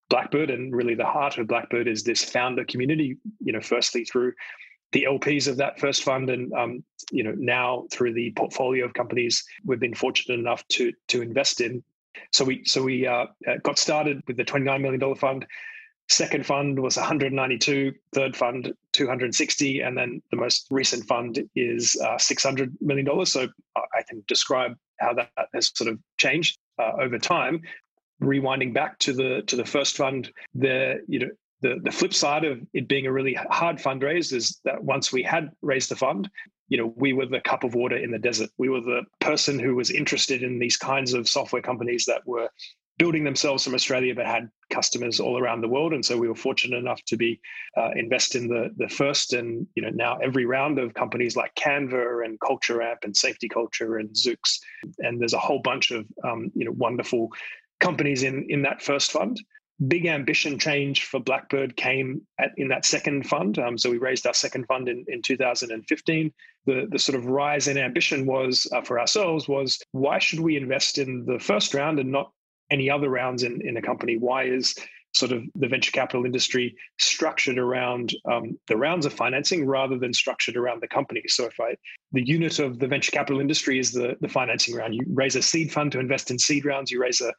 Blackbird, 0.09 0.49
and 0.49 0.75
really 0.75 0.95
the 0.95 1.05
heart 1.05 1.37
of 1.37 1.47
Blackbird 1.47 1.87
is 1.87 2.03
this 2.03 2.23
founder 2.23 2.63
community. 2.65 3.17
You 3.39 3.53
know, 3.53 3.61
firstly 3.61 4.05
through 4.05 4.33
the 4.91 5.07
LPs 5.09 5.47
of 5.47 5.57
that 5.57 5.79
first 5.79 6.03
fund, 6.03 6.29
and 6.29 6.53
um, 6.53 6.83
you 7.11 7.23
know 7.23 7.33
now 7.37 7.85
through 7.91 8.13
the 8.13 8.31
portfolio 8.35 8.85
of 8.85 8.93
companies 8.93 9.43
we've 9.65 9.79
been 9.79 9.95
fortunate 9.95 10.39
enough 10.39 10.67
to 10.69 10.93
to 11.07 11.21
invest 11.21 11.61
in. 11.61 11.83
So 12.31 12.45
we 12.45 12.63
so 12.65 12.83
we 12.83 13.07
uh, 13.07 13.25
uh 13.47 13.57
got 13.63 13.79
started 13.79 14.21
with 14.27 14.37
the 14.37 14.43
twenty 14.43 14.65
nine 14.65 14.81
million 14.81 14.99
dollar 14.99 15.15
fund. 15.15 15.45
Second 16.07 16.45
fund 16.45 16.77
was 16.77 16.97
192, 16.97 17.91
third 18.13 18.35
fund 18.35 18.71
260, 18.91 19.81
and 19.81 19.97
then 19.97 20.21
the 20.29 20.37
most 20.37 20.67
recent 20.69 21.03
fund 21.07 21.39
is 21.55 21.99
uh, 21.99 22.15
600 22.19 22.77
million 22.79 23.07
dollars. 23.07 23.31
So 23.31 23.47
I 23.75 24.03
can 24.07 24.23
describe 24.27 24.77
how 24.99 25.15
that 25.15 25.31
has 25.55 25.71
sort 25.73 25.89
of 25.89 25.97
changed 26.19 26.59
uh, 26.77 26.91
over 27.01 27.17
time 27.17 27.59
rewinding 28.21 28.73
back 28.73 28.99
to 28.99 29.13
the 29.13 29.43
to 29.47 29.55
the 29.55 29.65
first 29.65 29.97
fund, 29.97 30.31
the 30.53 31.01
you 31.07 31.19
know 31.19 31.29
the 31.61 31.79
the 31.83 31.91
flip 31.91 32.13
side 32.13 32.45
of 32.45 32.59
it 32.73 32.87
being 32.87 33.07
a 33.07 33.11
really 33.11 33.33
hard 33.33 33.77
fundraise 33.77 34.33
is 34.33 34.59
that 34.65 34.83
once 34.83 35.11
we 35.11 35.23
had 35.23 35.51
raised 35.61 35.89
the 35.89 35.95
fund, 35.95 36.29
you 36.67 36.77
know, 36.77 36.93
we 36.95 37.13
were 37.13 37.25
the 37.25 37.41
cup 37.41 37.63
of 37.63 37.75
water 37.75 37.97
in 37.97 38.11
the 38.11 38.19
desert. 38.19 38.49
We 38.57 38.69
were 38.69 38.81
the 38.81 39.03
person 39.19 39.59
who 39.59 39.75
was 39.75 39.91
interested 39.91 40.43
in 40.43 40.59
these 40.59 40.77
kinds 40.77 41.13
of 41.13 41.29
software 41.29 41.61
companies 41.61 42.05
that 42.05 42.25
were 42.25 42.49
building 42.97 43.25
themselves 43.25 43.63
from 43.63 43.75
Australia, 43.75 44.15
but 44.15 44.25
had 44.25 44.49
customers 44.69 45.19
all 45.19 45.37
around 45.37 45.61
the 45.61 45.67
world. 45.67 45.93
And 45.93 46.03
so 46.03 46.17
we 46.17 46.29
were 46.29 46.35
fortunate 46.35 46.77
enough 46.77 47.03
to 47.07 47.17
be 47.17 47.39
uh, 47.77 47.91
invest 47.95 48.35
in 48.35 48.47
the 48.47 48.71
the 48.77 48.89
first 48.89 49.33
and 49.33 49.67
you 49.75 49.83
know 49.83 49.89
now 49.89 50.17
every 50.17 50.45
round 50.45 50.79
of 50.79 50.93
companies 50.93 51.35
like 51.35 51.53
Canva 51.55 52.25
and 52.25 52.39
Culture 52.39 52.81
Amp 52.81 52.99
and 53.03 53.15
Safety 53.15 53.49
Culture 53.49 53.97
and 53.97 54.09
Zoox. 54.09 54.59
And 54.99 55.19
there's 55.19 55.33
a 55.33 55.39
whole 55.39 55.59
bunch 55.59 55.91
of 55.91 56.05
um, 56.23 56.51
you 56.55 56.65
know 56.65 56.71
wonderful 56.71 57.31
companies 57.79 58.23
in 58.23 58.45
in 58.49 58.61
that 58.63 58.81
first 58.81 59.11
fund. 59.11 59.39
Big 59.87 60.05
ambition 60.05 60.57
change 60.57 61.03
for 61.03 61.19
Blackbird 61.19 61.75
came 61.75 62.21
at, 62.39 62.51
in 62.55 62.69
that 62.69 62.85
second 62.85 63.27
fund. 63.27 63.59
Um, 63.59 63.77
so 63.77 63.89
we 63.89 63.97
raised 63.97 64.25
our 64.25 64.33
second 64.33 64.65
fund 64.67 64.87
in, 64.87 65.03
in 65.09 65.21
2015. 65.21 66.33
The 66.65 66.87
the 66.89 66.99
sort 66.99 67.17
of 67.17 67.25
rise 67.25 67.67
in 67.67 67.77
ambition 67.77 68.25
was 68.25 68.67
uh, 68.73 68.81
for 68.81 68.99
ourselves 68.99 69.47
was 69.47 69.81
why 69.91 70.19
should 70.19 70.39
we 70.39 70.55
invest 70.55 70.97
in 70.97 71.25
the 71.25 71.39
first 71.39 71.73
round 71.73 71.99
and 71.99 72.11
not 72.11 72.31
any 72.71 72.89
other 72.89 73.09
rounds 73.09 73.43
in, 73.43 73.61
in 73.67 73.77
a 73.77 73.81
company? 73.81 74.17
Why 74.17 74.43
is 74.45 74.73
sort 75.15 75.31
of 75.31 75.43
the 75.55 75.67
venture 75.67 75.91
capital 75.91 76.25
industry 76.25 76.75
structured 76.99 77.57
around 77.57 78.13
um, 78.29 78.59
the 78.67 78.75
rounds 78.75 79.05
of 79.05 79.13
financing 79.13 79.65
rather 79.65 79.97
than 79.97 80.13
structured 80.13 80.57
around 80.57 80.81
the 80.81 80.87
company. 80.87 81.23
So 81.27 81.45
if 81.45 81.59
I 81.59 81.75
the 82.11 82.25
unit 82.25 82.59
of 82.59 82.79
the 82.79 82.87
venture 82.87 83.11
capital 83.11 83.39
industry 83.39 83.79
is 83.79 83.91
the 83.91 84.17
the 84.19 84.27
financing 84.27 84.75
round. 84.75 84.93
You 84.93 85.05
raise 85.07 85.35
a 85.35 85.41
seed 85.41 85.71
fund 85.71 85.91
to 85.93 85.99
invest 85.99 86.31
in 86.31 86.37
seed 86.37 86.65
rounds. 86.65 86.91
You 86.91 87.01
raise 87.01 87.21
a 87.21 87.33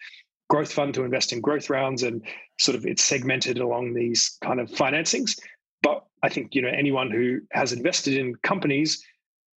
growth 0.49 0.73
fund 0.73 0.95
to 0.95 1.05
invest 1.05 1.33
in 1.33 1.41
growth 1.41 1.71
rounds, 1.71 2.03
and 2.03 2.23
sort 2.59 2.77
of 2.77 2.87
it's 2.87 3.05
segmented 3.05 3.59
along 3.59 3.95
these 3.95 4.39
kind 4.43 4.61
of 4.61 4.71
financings. 4.71 5.39
But 5.83 6.05
I 6.23 6.29
think 6.29 6.55
you 6.55 6.63
know 6.63 6.69
anyone 6.69 7.11
who 7.11 7.41
has 7.53 7.73
invested 7.73 8.17
in 8.17 8.35
companies 8.37 9.05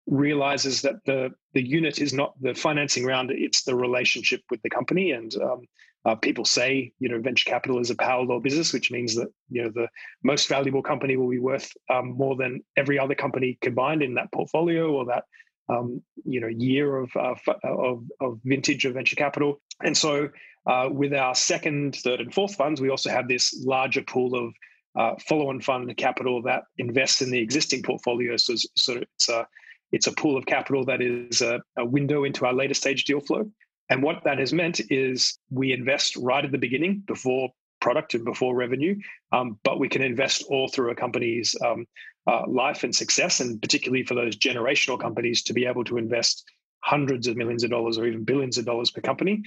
realizes 0.07 0.81
that 0.83 1.03
the 1.05 1.31
the 1.53 1.65
unit 1.65 1.99
is 1.99 2.13
not 2.13 2.33
the 2.41 2.53
financing 2.53 3.05
round; 3.05 3.31
it's 3.31 3.63
the 3.63 3.75
relationship 3.75 4.41
with 4.49 4.61
the 4.61 4.69
company. 4.69 5.11
And 5.11 5.35
um, 5.35 5.67
uh, 6.05 6.15
people 6.15 6.45
say 6.45 6.93
you 6.99 7.09
know 7.09 7.19
venture 7.19 7.49
capital 7.49 7.79
is 7.79 7.89
a 7.89 7.95
power 7.95 8.23
law 8.23 8.39
business, 8.39 8.73
which 8.73 8.91
means 8.91 9.15
that 9.15 9.27
you 9.49 9.63
know 9.63 9.69
the 9.69 9.87
most 10.23 10.47
valuable 10.47 10.81
company 10.81 11.17
will 11.17 11.29
be 11.29 11.39
worth 11.39 11.71
um, 11.89 12.17
more 12.17 12.35
than 12.35 12.61
every 12.77 12.97
other 12.97 13.15
company 13.15 13.57
combined 13.61 14.01
in 14.01 14.13
that 14.15 14.31
portfolio 14.31 14.91
or 14.91 15.05
that 15.05 15.25
um, 15.69 16.01
you 16.23 16.39
know 16.39 16.47
year 16.47 16.97
of, 16.97 17.11
uh, 17.15 17.35
of 17.63 18.03
of 18.21 18.39
vintage 18.43 18.85
of 18.85 18.93
venture 18.93 19.15
capital. 19.15 19.61
And 19.83 19.95
so 19.95 20.29
uh, 20.67 20.89
with 20.91 21.13
our 21.13 21.33
second, 21.33 21.95
third, 21.95 22.19
and 22.19 22.33
fourth 22.33 22.55
funds, 22.55 22.81
we 22.81 22.89
also 22.89 23.09
have 23.09 23.27
this 23.27 23.63
larger 23.65 24.01
pool 24.01 24.35
of 24.35 24.53
uh, 24.97 25.15
follow-on 25.27 25.61
fund 25.61 25.95
capital 25.97 26.41
that 26.41 26.63
invests 26.77 27.21
in 27.21 27.31
the 27.31 27.39
existing 27.39 27.83
portfolio. 27.83 28.35
So, 28.35 28.55
so 28.75 28.97
it's 28.97 29.29
a 29.29 29.47
it's 29.93 30.07
a 30.07 30.11
pool 30.11 30.35
of 30.35 30.45
capital 30.45 30.83
that 30.83 31.01
is 31.01 31.41
a, 31.41 31.61
a, 31.77 31.85
window 31.85 32.25
into 32.25 32.45
our 32.45 32.51
later 32.51 32.73
stage 32.73 33.05
deal 33.05 33.21
flow. 33.21 33.49
And 33.89 34.03
what 34.03 34.21
that 34.25 34.37
has 34.37 34.51
meant 34.51 34.81
is 34.91 35.39
we 35.49 35.71
invest 35.71 36.17
right 36.17 36.43
at 36.43 36.51
the 36.51 36.57
beginning, 36.57 37.03
before 37.07 37.51
product 37.79 38.13
and 38.13 38.25
before 38.25 38.53
revenue, 38.53 38.97
um, 39.31 39.57
but 39.63 39.79
we 39.79 39.87
can 39.87 40.01
invest 40.01 40.43
all 40.49 40.67
through 40.67 40.91
a 40.91 40.95
company's 40.95 41.55
um, 41.65 41.85
uh, 42.29 42.41
life 42.49 42.83
and 42.83 42.93
success, 42.93 43.39
and 43.39 43.61
particularly 43.61 44.03
for 44.03 44.13
those 44.13 44.35
generational 44.35 44.99
companies 44.99 45.41
to 45.43 45.53
be 45.53 45.65
able 45.65 45.85
to 45.85 45.97
invest 45.97 46.43
hundreds 46.83 47.27
of 47.27 47.37
millions 47.37 47.63
of 47.63 47.69
dollars 47.69 47.97
or 47.97 48.05
even 48.07 48.25
billions 48.25 48.57
of 48.57 48.65
dollars 48.65 48.91
per 48.91 48.99
company 48.99 49.41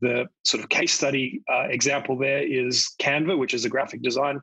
the 0.00 0.26
sort 0.44 0.62
of 0.62 0.68
case 0.68 0.92
study 0.92 1.42
uh, 1.52 1.66
example 1.68 2.16
there 2.16 2.42
is 2.42 2.94
Canva, 3.00 3.38
which 3.38 3.54
is 3.54 3.64
a 3.64 3.68
graphic 3.68 4.02
design 4.02 4.40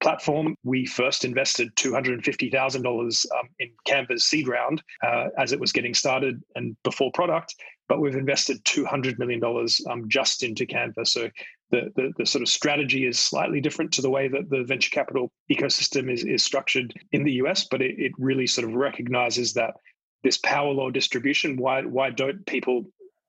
platform. 0.00 0.54
We 0.64 0.86
first 0.86 1.24
invested 1.24 1.74
$250,000 1.76 3.26
um, 3.32 3.48
in 3.58 3.70
Canva's 3.88 4.24
seed 4.24 4.48
round 4.48 4.82
uh, 5.02 5.28
as 5.38 5.52
it 5.52 5.60
was 5.60 5.72
getting 5.72 5.94
started 5.94 6.42
and 6.54 6.76
before 6.84 7.10
product, 7.12 7.54
but 7.88 8.00
we've 8.00 8.14
invested 8.14 8.62
$200 8.64 9.18
million 9.18 9.42
um, 9.90 10.08
just 10.08 10.42
into 10.42 10.66
Canva. 10.66 11.06
So 11.06 11.30
the, 11.70 11.90
the, 11.96 12.12
the, 12.18 12.26
sort 12.26 12.42
of 12.42 12.48
strategy 12.48 13.06
is 13.06 13.18
slightly 13.18 13.60
different 13.60 13.92
to 13.92 14.02
the 14.02 14.10
way 14.10 14.28
that 14.28 14.50
the 14.50 14.62
venture 14.64 14.90
capital 14.90 15.32
ecosystem 15.50 16.12
is, 16.12 16.22
is 16.22 16.42
structured 16.42 16.92
in 17.12 17.24
the 17.24 17.32
US, 17.44 17.66
but 17.70 17.80
it, 17.80 17.98
it 17.98 18.12
really 18.18 18.46
sort 18.46 18.68
of 18.68 18.74
recognizes 18.74 19.54
that 19.54 19.74
this 20.22 20.38
power 20.38 20.72
law 20.72 20.90
distribution, 20.90 21.56
why, 21.56 21.82
why 21.82 22.10
don't 22.10 22.44
people 22.46 22.84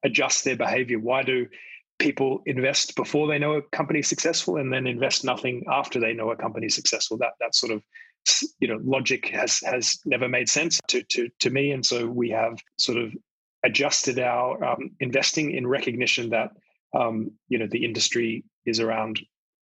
adjust 0.05 0.45
their 0.45 0.55
behavior? 0.55 0.99
Why 0.99 1.23
do 1.23 1.47
people 1.97 2.41
invest 2.45 2.95
before 2.95 3.27
they 3.27 3.39
know 3.39 3.53
a 3.53 3.61
company 3.61 3.99
is 3.99 4.07
successful 4.07 4.57
and 4.57 4.71
then 4.71 4.87
invest 4.87 5.25
nothing 5.25 5.63
after 5.69 5.99
they 5.99 6.13
know 6.13 6.31
a 6.31 6.35
company 6.35 6.67
is 6.67 6.75
successful? 6.75 7.17
That 7.17 7.33
that 7.39 7.55
sort 7.55 7.73
of 7.73 7.83
you 8.59 8.67
know 8.67 8.79
logic 8.83 9.27
has 9.29 9.59
has 9.59 9.99
never 10.05 10.29
made 10.29 10.49
sense 10.49 10.79
to 10.87 11.03
to 11.03 11.29
to 11.39 11.49
me, 11.49 11.71
and 11.71 11.85
so 11.85 12.07
we 12.07 12.29
have 12.29 12.57
sort 12.77 12.97
of 12.97 13.13
adjusted 13.63 14.19
our 14.19 14.63
um, 14.63 14.91
investing 14.99 15.51
in 15.51 15.67
recognition 15.67 16.29
that 16.29 16.51
um, 16.97 17.31
you 17.49 17.57
know 17.57 17.67
the 17.69 17.83
industry 17.83 18.43
is 18.65 18.79
around 18.79 19.19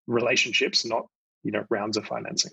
relationships, 0.07 0.85
not 0.85 1.07
you 1.43 1.51
know 1.51 1.65
rounds 1.69 1.97
of 1.97 2.05
financing. 2.05 2.51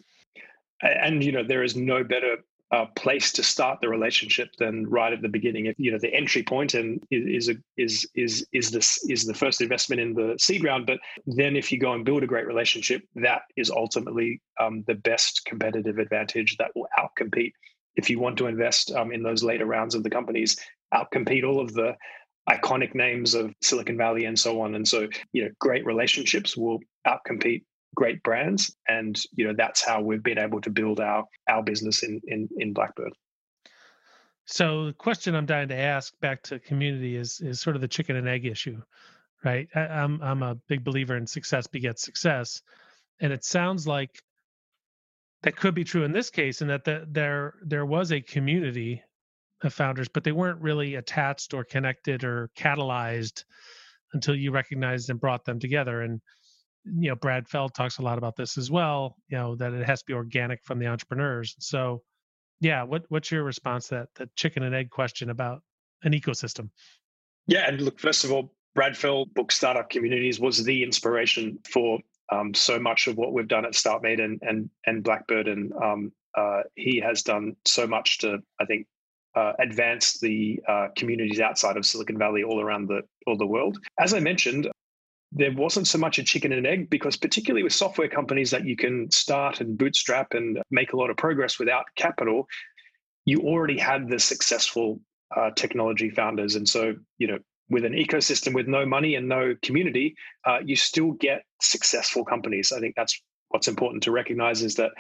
And 0.83 1.23
you 1.23 1.33
know 1.33 1.45
there 1.45 1.63
is 1.63 1.77
no 1.77 2.05
better 2.05 2.39
uh, 2.73 2.87
place 2.95 3.33
to 3.33 3.43
start 3.43 3.81
the 3.81 3.89
relationship 3.89 4.51
than 4.59 4.89
right 4.89 5.13
at 5.13 5.23
the 5.23 5.29
beginning. 5.29 5.67
If, 5.67 5.77
you 5.79 5.91
know, 5.91 5.99
the 5.99 6.15
entry 6.15 6.43
point 6.43 6.75
and 6.75 7.03
is 7.11 7.49
a, 7.49 7.55
is 7.77 8.09
is 8.15 8.47
is 8.53 8.71
this 8.71 9.05
is 9.09 9.25
the 9.25 9.35
first 9.35 9.61
investment 9.61 10.01
in 10.01 10.15
the 10.15 10.37
seed 10.39 10.63
round. 10.65 10.87
But 10.87 11.01
then, 11.27 11.57
if 11.57 11.73
you 11.73 11.79
go 11.79 11.93
and 11.93 12.05
build 12.05 12.23
a 12.23 12.29
great 12.29 12.47
relationship, 12.47 13.03
that 13.17 13.43
is 13.57 13.71
ultimately 13.71 14.41
um, 14.61 14.85
the 14.87 14.95
best 14.95 15.45
competitive 15.47 15.99
advantage 15.99 16.57
that 16.59 16.71
will 16.75 16.87
outcompete. 16.99 17.53
If 17.97 18.09
you 18.09 18.21
want 18.21 18.39
to 18.39 18.47
invest 18.47 18.93
um, 18.93 19.11
in 19.13 19.23
those 19.23 19.43
later 19.43 19.67
rounds 19.67 19.95
of 19.97 20.05
the 20.05 20.11
companies, 20.11 20.57
outcompete 20.95 21.45
all 21.45 21.61
of 21.61 21.73
the 21.73 21.97
iconic 22.49 22.95
names 22.95 23.35
of 23.35 23.53
Silicon 23.61 23.97
Valley 23.97 24.25
and 24.25 24.39
so 24.39 24.61
on. 24.61 24.75
And 24.75 24.87
so, 24.87 25.09
you 25.33 25.45
know, 25.45 25.51
great 25.59 25.85
relationships 25.85 26.57
will 26.57 26.79
outcompete 27.07 27.65
great 27.95 28.23
brands 28.23 28.75
and 28.89 29.21
you 29.35 29.47
know 29.47 29.55
that's 29.57 29.85
how 29.85 30.01
we've 30.01 30.23
been 30.23 30.39
able 30.39 30.61
to 30.61 30.71
build 30.71 31.01
our 31.01 31.25
our 31.49 31.63
business 31.63 32.03
in 32.03 32.21
in 32.27 32.49
in 32.59 32.73
blackbird. 32.73 33.13
So 34.47 34.87
the 34.87 34.93
question 34.93 35.35
i'm 35.35 35.47
dying 35.47 35.69
to 35.69 35.77
ask 35.77 36.13
back 36.21 36.43
to 36.45 36.59
community 36.59 37.17
is 37.17 37.41
is 37.41 37.61
sort 37.61 37.77
of 37.77 37.83
the 37.83 37.89
chicken 37.89 38.17
and 38.17 38.29
egg 38.29 38.47
issue 38.47 38.81
right? 39.45 39.69
I, 39.75 39.81
i'm 39.81 40.21
i'm 40.23 40.43
a 40.43 40.55
big 40.69 40.85
believer 40.85 41.17
in 41.17 41.27
success 41.27 41.67
begets 41.67 42.03
success 42.03 42.63
and 43.21 43.33
it 43.33 43.45
sounds 43.45 43.87
like 43.87 44.23
that 45.43 45.57
could 45.57 45.75
be 45.75 45.85
true 45.85 46.05
in 46.05 46.13
this 46.13 46.31
case 46.31 46.61
and 46.61 46.71
that 46.71 46.85
the, 46.85 47.07
there 47.11 47.55
there 47.63 47.87
was 47.87 48.13
a 48.13 48.21
community 48.21 49.03
of 49.63 49.73
founders 49.73 50.09
but 50.09 50.25
they 50.25 50.33
weren't 50.33 50.61
really 50.61 50.95
attached 50.95 51.55
or 51.55 51.65
connected 51.65 52.25
or 52.25 52.51
catalyzed 52.57 53.45
until 54.13 54.35
you 54.35 54.51
recognized 54.51 55.11
and 55.11 55.21
brought 55.21 55.45
them 55.45 55.59
together 55.59 56.03
and 56.03 56.21
you 56.85 57.09
know 57.09 57.17
brad 57.17 57.49
feld 57.49 57.75
talks 57.75 57.99
a 57.99 58.03
lot 58.03 58.19
about 58.19 58.37
this 58.37 58.57
as 58.57 58.71
well 58.71 59.17
you 59.29 59.37
know 59.37 59.55
that 59.55 59.73
it 59.73 59.85
has 59.85 60.01
to 60.01 60.07
be 60.07 60.15
organic 60.15 60.65
from 60.65 60.79
the 60.79 60.87
entrepreneurs. 60.87 61.55
So 61.59 62.03
yeah 62.61 62.83
what 62.83 63.05
what's 63.09 63.31
your 63.31 63.45
response 63.45 63.89
to 63.89 63.95
that 63.95 64.09
the 64.15 64.31
chicken 64.37 64.63
and 64.63 64.75
egg 64.75 64.91
question 64.91 65.31
about 65.31 65.63
an 66.03 66.13
ecosystem? 66.13 66.71
Yeah 67.47 67.69
and 67.69 67.81
look 67.81 67.99
first 67.99 68.25
of 68.25 68.33
all 68.33 68.55
brad 68.75 68.97
feld 68.97 69.33
book 69.35 69.53
startup 69.53 69.91
communities 69.91 70.41
was 70.41 70.65
the 70.65 70.83
inspiration 70.83 71.59
for 71.69 71.99
um, 72.31 72.55
so 72.55 72.79
much 72.79 73.07
of 73.07 73.17
what 73.17 73.33
we've 73.33 73.49
done 73.49 73.65
at 73.65 73.73
StartMate 73.73 74.23
and 74.23 74.41
and 74.43 74.71
and 74.87 75.03
Blackbird, 75.03 75.49
and 75.49 75.73
um, 75.83 76.13
uh, 76.37 76.63
he 76.77 77.01
has 77.01 77.23
done 77.23 77.57
so 77.67 77.87
much 77.87 78.19
to 78.19 78.39
I 78.61 78.65
think 78.65 78.87
uh, 79.35 79.53
advance 79.59 80.21
the 80.21 80.61
uh, 80.69 80.89
communities 80.97 81.41
outside 81.41 81.77
of 81.77 81.85
Silicon 81.85 82.19
Valley 82.19 82.43
all 82.43 82.61
around 82.61 82.89
the 82.89 83.03
all 83.27 83.37
the 83.37 83.47
world. 83.47 83.79
As 83.99 84.15
I 84.15 84.21
mentioned, 84.21 84.69
there 85.33 85.53
wasn't 85.53 85.87
so 85.87 85.99
much 85.99 86.19
a 86.19 86.25
chicken 86.25 86.53
and 86.53 86.67
egg 86.67 86.91
because 86.91 87.17
particularly 87.17 87.63
with 87.63 87.73
software 87.73 88.09
companies 88.09 88.51
that 88.51 88.65
you 88.65 88.77
can 88.77 89.11
start 89.11 89.61
and 89.61 89.79
bootstrap 89.79 90.35
and 90.35 90.59
make 90.71 90.93
a 90.93 90.97
lot 90.97 91.11
of 91.11 91.17
progress 91.17 91.59
without 91.59 91.85
capital, 91.95 92.49
you 93.25 93.41
already 93.41 93.79
had 93.79 94.09
the 94.09 94.19
successful 94.19 95.01
uh, 95.37 95.51
technology 95.55 96.11
founders, 96.11 96.57
and 96.57 96.69
so 96.69 96.95
you 97.19 97.29
know 97.29 97.39
with 97.69 97.85
an 97.85 97.93
ecosystem 97.93 98.53
with 98.53 98.67
no 98.67 98.85
money 98.85 99.15
and 99.15 99.29
no 99.29 99.55
community, 99.63 100.17
uh, 100.45 100.59
you 100.65 100.75
still 100.75 101.13
get 101.13 101.45
successful 101.63 102.25
companies. 102.25 102.73
I 102.73 102.81
think 102.81 102.97
that's 102.97 103.23
what's 103.49 103.69
important 103.69 104.03
to 104.03 104.11
recognize 104.11 104.63
is 104.63 104.75
that 104.75 104.91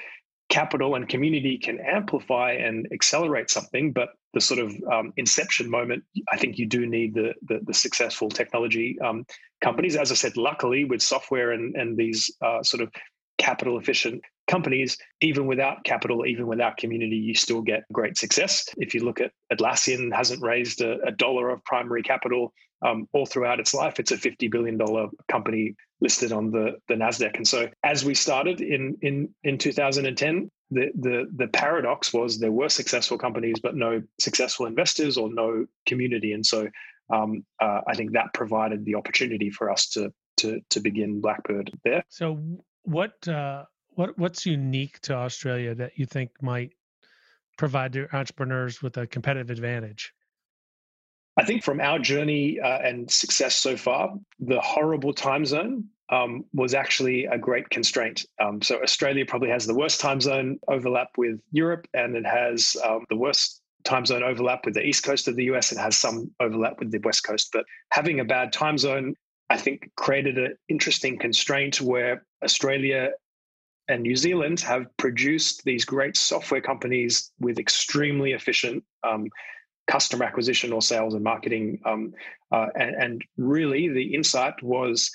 capital 0.50 0.96
and 0.96 1.08
community 1.08 1.56
can 1.56 1.78
amplify 1.80 2.52
and 2.52 2.86
accelerate 2.92 3.48
something, 3.48 3.92
but 3.92 4.10
the 4.34 4.40
sort 4.40 4.60
of 4.60 4.74
um, 4.92 5.12
inception 5.16 5.70
moment, 5.70 6.04
I 6.30 6.36
think 6.36 6.58
you 6.58 6.66
do 6.66 6.86
need 6.86 7.14
the 7.14 7.34
the, 7.48 7.60
the 7.64 7.74
successful 7.74 8.28
technology 8.28 8.98
um, 9.00 9.24
companies. 9.62 9.96
As 9.96 10.12
I 10.12 10.14
said, 10.14 10.36
luckily 10.36 10.84
with 10.84 11.00
software 11.00 11.52
and 11.52 11.74
and 11.76 11.96
these 11.96 12.30
uh, 12.44 12.62
sort 12.62 12.82
of 12.82 12.90
capital 13.38 13.78
efficient 13.78 14.22
companies, 14.48 14.98
even 15.22 15.46
without 15.46 15.82
capital, 15.84 16.26
even 16.26 16.46
without 16.46 16.76
community, 16.76 17.16
you 17.16 17.34
still 17.34 17.62
get 17.62 17.84
great 17.92 18.18
success. 18.18 18.68
If 18.76 18.94
you 18.94 19.04
look 19.04 19.20
at 19.20 19.32
Atlassian, 19.52 20.14
hasn't 20.14 20.42
raised 20.42 20.82
a, 20.82 21.00
a 21.06 21.12
dollar 21.12 21.48
of 21.48 21.64
primary 21.64 22.02
capital 22.02 22.52
um, 22.86 23.08
all 23.12 23.24
throughout 23.24 23.60
its 23.60 23.72
life. 23.72 23.98
It's 23.98 24.12
a 24.12 24.16
$50 24.16 24.50
billion 24.50 24.78
company 25.28 25.74
listed 26.00 26.32
on 26.32 26.50
the, 26.50 26.78
the 26.88 26.94
NASDAQ. 26.94 27.36
And 27.36 27.46
so 27.46 27.68
as 27.84 28.04
we 28.04 28.14
started 28.14 28.60
in, 28.60 28.96
in, 29.02 29.34
in 29.44 29.58
2010, 29.58 30.50
the, 30.70 30.90
the, 30.94 31.26
the 31.34 31.48
paradox 31.48 32.12
was 32.12 32.38
there 32.38 32.52
were 32.52 32.68
successful 32.68 33.18
companies, 33.18 33.56
but 33.62 33.74
no 33.74 34.02
successful 34.20 34.66
investors 34.66 35.16
or 35.16 35.32
no 35.32 35.66
community. 35.86 36.32
And 36.32 36.44
so 36.44 36.68
um, 37.12 37.44
uh, 37.60 37.80
I 37.86 37.94
think 37.94 38.12
that 38.12 38.32
provided 38.32 38.84
the 38.84 38.94
opportunity 38.94 39.50
for 39.50 39.70
us 39.70 39.88
to, 39.90 40.12
to, 40.38 40.60
to 40.70 40.80
begin 40.80 41.20
Blackbird 41.20 41.70
there. 41.84 42.04
So 42.08 42.38
what, 42.84 43.26
uh, 43.28 43.64
what, 43.90 44.16
what's 44.16 44.46
unique 44.46 45.00
to 45.00 45.14
Australia 45.14 45.74
that 45.74 45.98
you 45.98 46.06
think 46.06 46.30
might 46.40 46.72
provide 47.58 47.96
entrepreneurs 48.12 48.80
with 48.80 48.96
a 48.96 49.06
competitive 49.06 49.50
advantage? 49.50 50.12
I 51.36 51.44
think 51.44 51.62
from 51.62 51.80
our 51.80 51.98
journey 51.98 52.60
uh, 52.60 52.78
and 52.78 53.10
success 53.10 53.54
so 53.54 53.76
far, 53.76 54.14
the 54.38 54.60
horrible 54.60 55.12
time 55.12 55.44
zone 55.44 55.84
um, 56.10 56.44
was 56.52 56.74
actually 56.74 57.26
a 57.26 57.38
great 57.38 57.70
constraint. 57.70 58.26
Um, 58.40 58.60
so 58.60 58.82
Australia 58.82 59.24
probably 59.24 59.50
has 59.50 59.66
the 59.66 59.74
worst 59.74 60.00
time 60.00 60.20
zone 60.20 60.58
overlap 60.68 61.10
with 61.16 61.40
Europe, 61.52 61.86
and 61.94 62.16
it 62.16 62.26
has 62.26 62.76
um, 62.84 63.04
the 63.08 63.16
worst 63.16 63.62
time 63.84 64.04
zone 64.04 64.22
overlap 64.22 64.64
with 64.64 64.74
the 64.74 64.84
east 64.84 65.04
coast 65.04 65.28
of 65.28 65.36
the 65.36 65.44
US. 65.44 65.72
It 65.72 65.78
has 65.78 65.96
some 65.96 66.30
overlap 66.40 66.80
with 66.80 66.90
the 66.90 66.98
west 66.98 67.24
coast, 67.24 67.50
but 67.52 67.64
having 67.92 68.20
a 68.20 68.24
bad 68.24 68.52
time 68.52 68.76
zone, 68.76 69.14
I 69.48 69.56
think, 69.56 69.90
created 69.96 70.36
an 70.36 70.56
interesting 70.68 71.16
constraint 71.16 71.80
where 71.80 72.24
Australia 72.44 73.10
and 73.88 74.02
New 74.02 74.16
Zealand 74.16 74.60
have 74.60 74.86
produced 74.96 75.64
these 75.64 75.84
great 75.84 76.16
software 76.16 76.60
companies 76.60 77.32
with 77.40 77.58
extremely 77.58 78.32
efficient 78.32 78.84
um, 79.08 79.28
customer 79.86 80.24
acquisition 80.24 80.72
or 80.72 80.82
sales 80.82 81.14
and 81.14 81.24
marketing. 81.24 81.80
Um, 81.84 82.14
uh, 82.52 82.66
and, 82.74 82.94
and, 82.94 83.24
really, 83.36 83.88
the 83.88 84.14
insight 84.14 84.62
was 84.62 85.10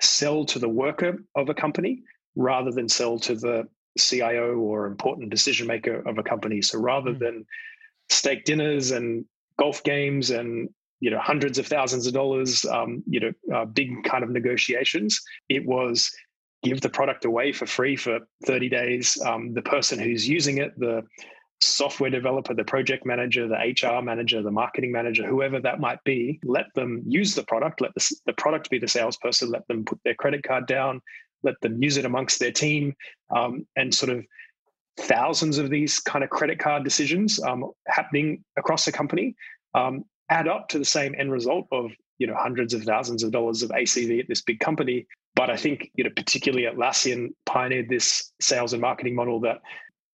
sell 0.00 0.44
to 0.46 0.58
the 0.58 0.68
worker 0.68 1.24
of 1.34 1.48
a 1.48 1.54
company 1.54 2.02
rather 2.36 2.70
than 2.70 2.88
sell 2.88 3.18
to 3.18 3.34
the 3.34 3.68
CIO 3.98 4.56
or 4.56 4.86
important 4.86 5.30
decision 5.30 5.66
maker 5.66 6.06
of 6.08 6.18
a 6.18 6.22
company. 6.22 6.62
So 6.62 6.78
rather 6.78 7.12
mm. 7.12 7.18
than 7.18 7.46
steak 8.08 8.44
dinners 8.44 8.90
and 8.90 9.24
golf 9.58 9.82
games 9.82 10.30
and 10.30 10.68
you 11.00 11.10
know 11.10 11.18
hundreds 11.18 11.58
of 11.58 11.66
thousands 11.66 12.06
of 12.06 12.14
dollars, 12.14 12.64
um, 12.64 13.02
you 13.06 13.20
know, 13.20 13.32
uh, 13.54 13.64
big 13.64 14.04
kind 14.04 14.24
of 14.24 14.30
negotiations, 14.30 15.20
it 15.48 15.66
was 15.66 16.10
give 16.62 16.80
the 16.80 16.88
product 16.88 17.24
away 17.24 17.52
for 17.52 17.66
free 17.66 17.96
for 17.96 18.20
30 18.46 18.68
days. 18.68 19.20
Um, 19.24 19.54
the 19.54 19.62
person 19.62 19.98
who's 19.98 20.28
using 20.28 20.58
it, 20.58 20.78
the 20.78 21.04
software 21.60 22.10
developer, 22.10 22.54
the 22.54 22.64
project 22.64 23.04
manager, 23.04 23.48
the 23.48 23.56
HR 23.56 24.02
manager, 24.02 24.42
the 24.42 24.50
marketing 24.50 24.92
manager, 24.92 25.26
whoever 25.26 25.60
that 25.60 25.80
might 25.80 26.02
be, 26.04 26.38
let 26.44 26.66
them 26.74 27.02
use 27.06 27.34
the 27.34 27.42
product, 27.44 27.80
let 27.80 27.94
the, 27.94 28.16
the 28.26 28.32
product 28.34 28.70
be 28.70 28.78
the 28.78 28.88
salesperson, 28.88 29.50
let 29.50 29.66
them 29.68 29.84
put 29.84 29.98
their 30.04 30.14
credit 30.14 30.42
card 30.42 30.66
down, 30.66 31.00
let 31.42 31.60
them 31.60 31.82
use 31.82 31.96
it 31.96 32.04
amongst 32.04 32.38
their 32.38 32.52
team, 32.52 32.94
um, 33.34 33.66
and 33.76 33.94
sort 33.94 34.10
of 34.10 34.24
thousands 34.98 35.58
of 35.58 35.70
these 35.70 36.00
kind 36.00 36.24
of 36.24 36.30
credit 36.30 36.58
card 36.58 36.84
decisions 36.84 37.40
um, 37.42 37.70
happening 37.86 38.44
across 38.56 38.84
the 38.84 38.92
company 38.92 39.34
um, 39.74 40.04
add 40.30 40.48
up 40.48 40.68
to 40.68 40.78
the 40.78 40.84
same 40.84 41.14
end 41.18 41.32
result 41.32 41.66
of 41.72 41.90
you 42.18 42.26
know 42.26 42.34
hundreds 42.36 42.74
of 42.74 42.82
thousands 42.82 43.22
of 43.22 43.30
dollars 43.30 43.62
of 43.62 43.70
ACV 43.70 44.20
at 44.20 44.28
this 44.28 44.42
big 44.42 44.60
company. 44.60 45.06
But 45.34 45.50
I 45.50 45.56
think 45.56 45.90
you 45.94 46.04
know 46.04 46.10
particularly 46.14 46.66
Atlassian 46.66 47.28
pioneered 47.46 47.88
this 47.88 48.32
sales 48.40 48.72
and 48.72 48.82
marketing 48.82 49.14
model 49.14 49.40
that 49.40 49.60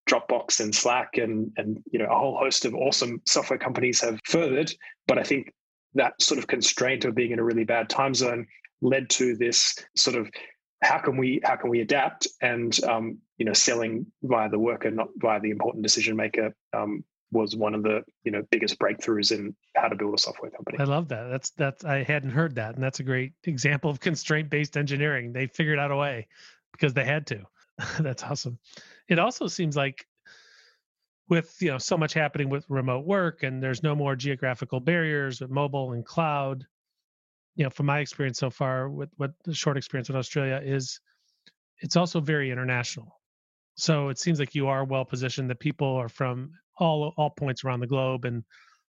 Dropbox 0.09 0.59
and 0.59 0.73
Slack 0.73 1.17
and 1.17 1.51
and 1.57 1.81
you 1.91 1.99
know 1.99 2.05
a 2.05 2.17
whole 2.17 2.37
host 2.37 2.65
of 2.65 2.75
awesome 2.75 3.21
software 3.25 3.59
companies 3.59 4.01
have 4.01 4.19
furthered. 4.25 4.71
But 5.07 5.17
I 5.17 5.23
think 5.23 5.53
that 5.95 6.21
sort 6.21 6.37
of 6.37 6.47
constraint 6.47 7.05
of 7.05 7.15
being 7.15 7.31
in 7.31 7.39
a 7.39 7.43
really 7.43 7.63
bad 7.63 7.89
time 7.89 8.13
zone 8.13 8.47
led 8.81 9.09
to 9.09 9.35
this 9.35 9.77
sort 9.95 10.15
of 10.17 10.29
how 10.81 10.99
can 10.99 11.17
we 11.17 11.41
how 11.43 11.55
can 11.55 11.69
we 11.69 11.81
adapt 11.81 12.27
and 12.41 12.83
um, 12.83 13.17
you 13.37 13.45
know 13.45 13.53
selling 13.53 14.05
via 14.23 14.49
the 14.49 14.59
worker 14.59 14.91
not 14.91 15.07
via 15.17 15.39
the 15.39 15.49
important 15.49 15.83
decision 15.83 16.15
maker 16.15 16.53
um, 16.73 17.03
was 17.31 17.55
one 17.55 17.73
of 17.73 17.83
the 17.83 18.03
you 18.23 18.31
know 18.31 18.43
biggest 18.51 18.77
breakthroughs 18.77 19.31
in 19.31 19.55
how 19.75 19.87
to 19.87 19.95
build 19.95 20.13
a 20.13 20.17
software 20.17 20.51
company. 20.51 20.77
I 20.79 20.83
love 20.83 21.07
that. 21.09 21.27
That's 21.29 21.49
that's 21.51 21.83
I 21.83 22.03
hadn't 22.03 22.31
heard 22.31 22.55
that, 22.55 22.75
and 22.75 22.83
that's 22.83 22.99
a 22.99 23.03
great 23.03 23.33
example 23.43 23.89
of 23.89 23.99
constraint 23.99 24.49
based 24.49 24.77
engineering. 24.77 25.33
They 25.33 25.47
figured 25.47 25.79
out 25.79 25.91
a 25.91 25.95
way 25.95 26.27
because 26.71 26.93
they 26.93 27.05
had 27.05 27.25
to. 27.27 27.45
that's 27.99 28.23
awesome. 28.23 28.59
It 29.09 29.19
also 29.19 29.47
seems 29.47 29.75
like 29.75 30.05
with 31.29 31.55
you 31.59 31.71
know 31.71 31.77
so 31.77 31.97
much 31.97 32.13
happening 32.13 32.49
with 32.49 32.65
remote 32.69 33.05
work 33.05 33.43
and 33.43 33.61
there's 33.61 33.83
no 33.83 33.95
more 33.95 34.15
geographical 34.15 34.79
barriers 34.79 35.41
with 35.41 35.49
mobile 35.49 35.93
and 35.93 36.05
cloud 36.05 36.65
you 37.55 37.63
know 37.63 37.69
from 37.71 37.87
my 37.87 37.99
experience 37.99 38.37
so 38.37 38.51
far 38.51 38.89
with 38.89 39.09
what 39.17 39.31
the 39.43 39.53
short 39.53 39.75
experience 39.75 40.07
with 40.07 40.17
australia 40.17 40.61
is 40.63 40.99
it's 41.79 41.95
also 41.95 42.19
very 42.19 42.51
international. 42.51 43.19
So 43.75 44.09
it 44.09 44.19
seems 44.19 44.39
like 44.39 44.55
you 44.55 44.67
are 44.67 44.85
well 44.85 45.05
positioned 45.05 45.49
that 45.49 45.59
people 45.59 45.95
are 45.95 46.09
from 46.09 46.51
all 46.77 47.13
all 47.17 47.29
points 47.29 47.63
around 47.63 47.81
the 47.81 47.87
globe 47.87 48.25
and 48.25 48.43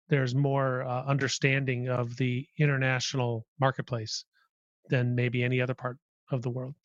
there's 0.09 0.35
more 0.35 0.83
uh, 0.83 1.03
understanding 1.05 1.89
of 1.89 2.15
the 2.17 2.47
international 2.57 3.45
marketplace 3.59 4.25
than 4.89 5.15
maybe 5.15 5.43
any 5.43 5.61
other 5.61 5.73
part 5.73 5.97
of 6.31 6.41
the 6.41 6.49
world 6.49 6.75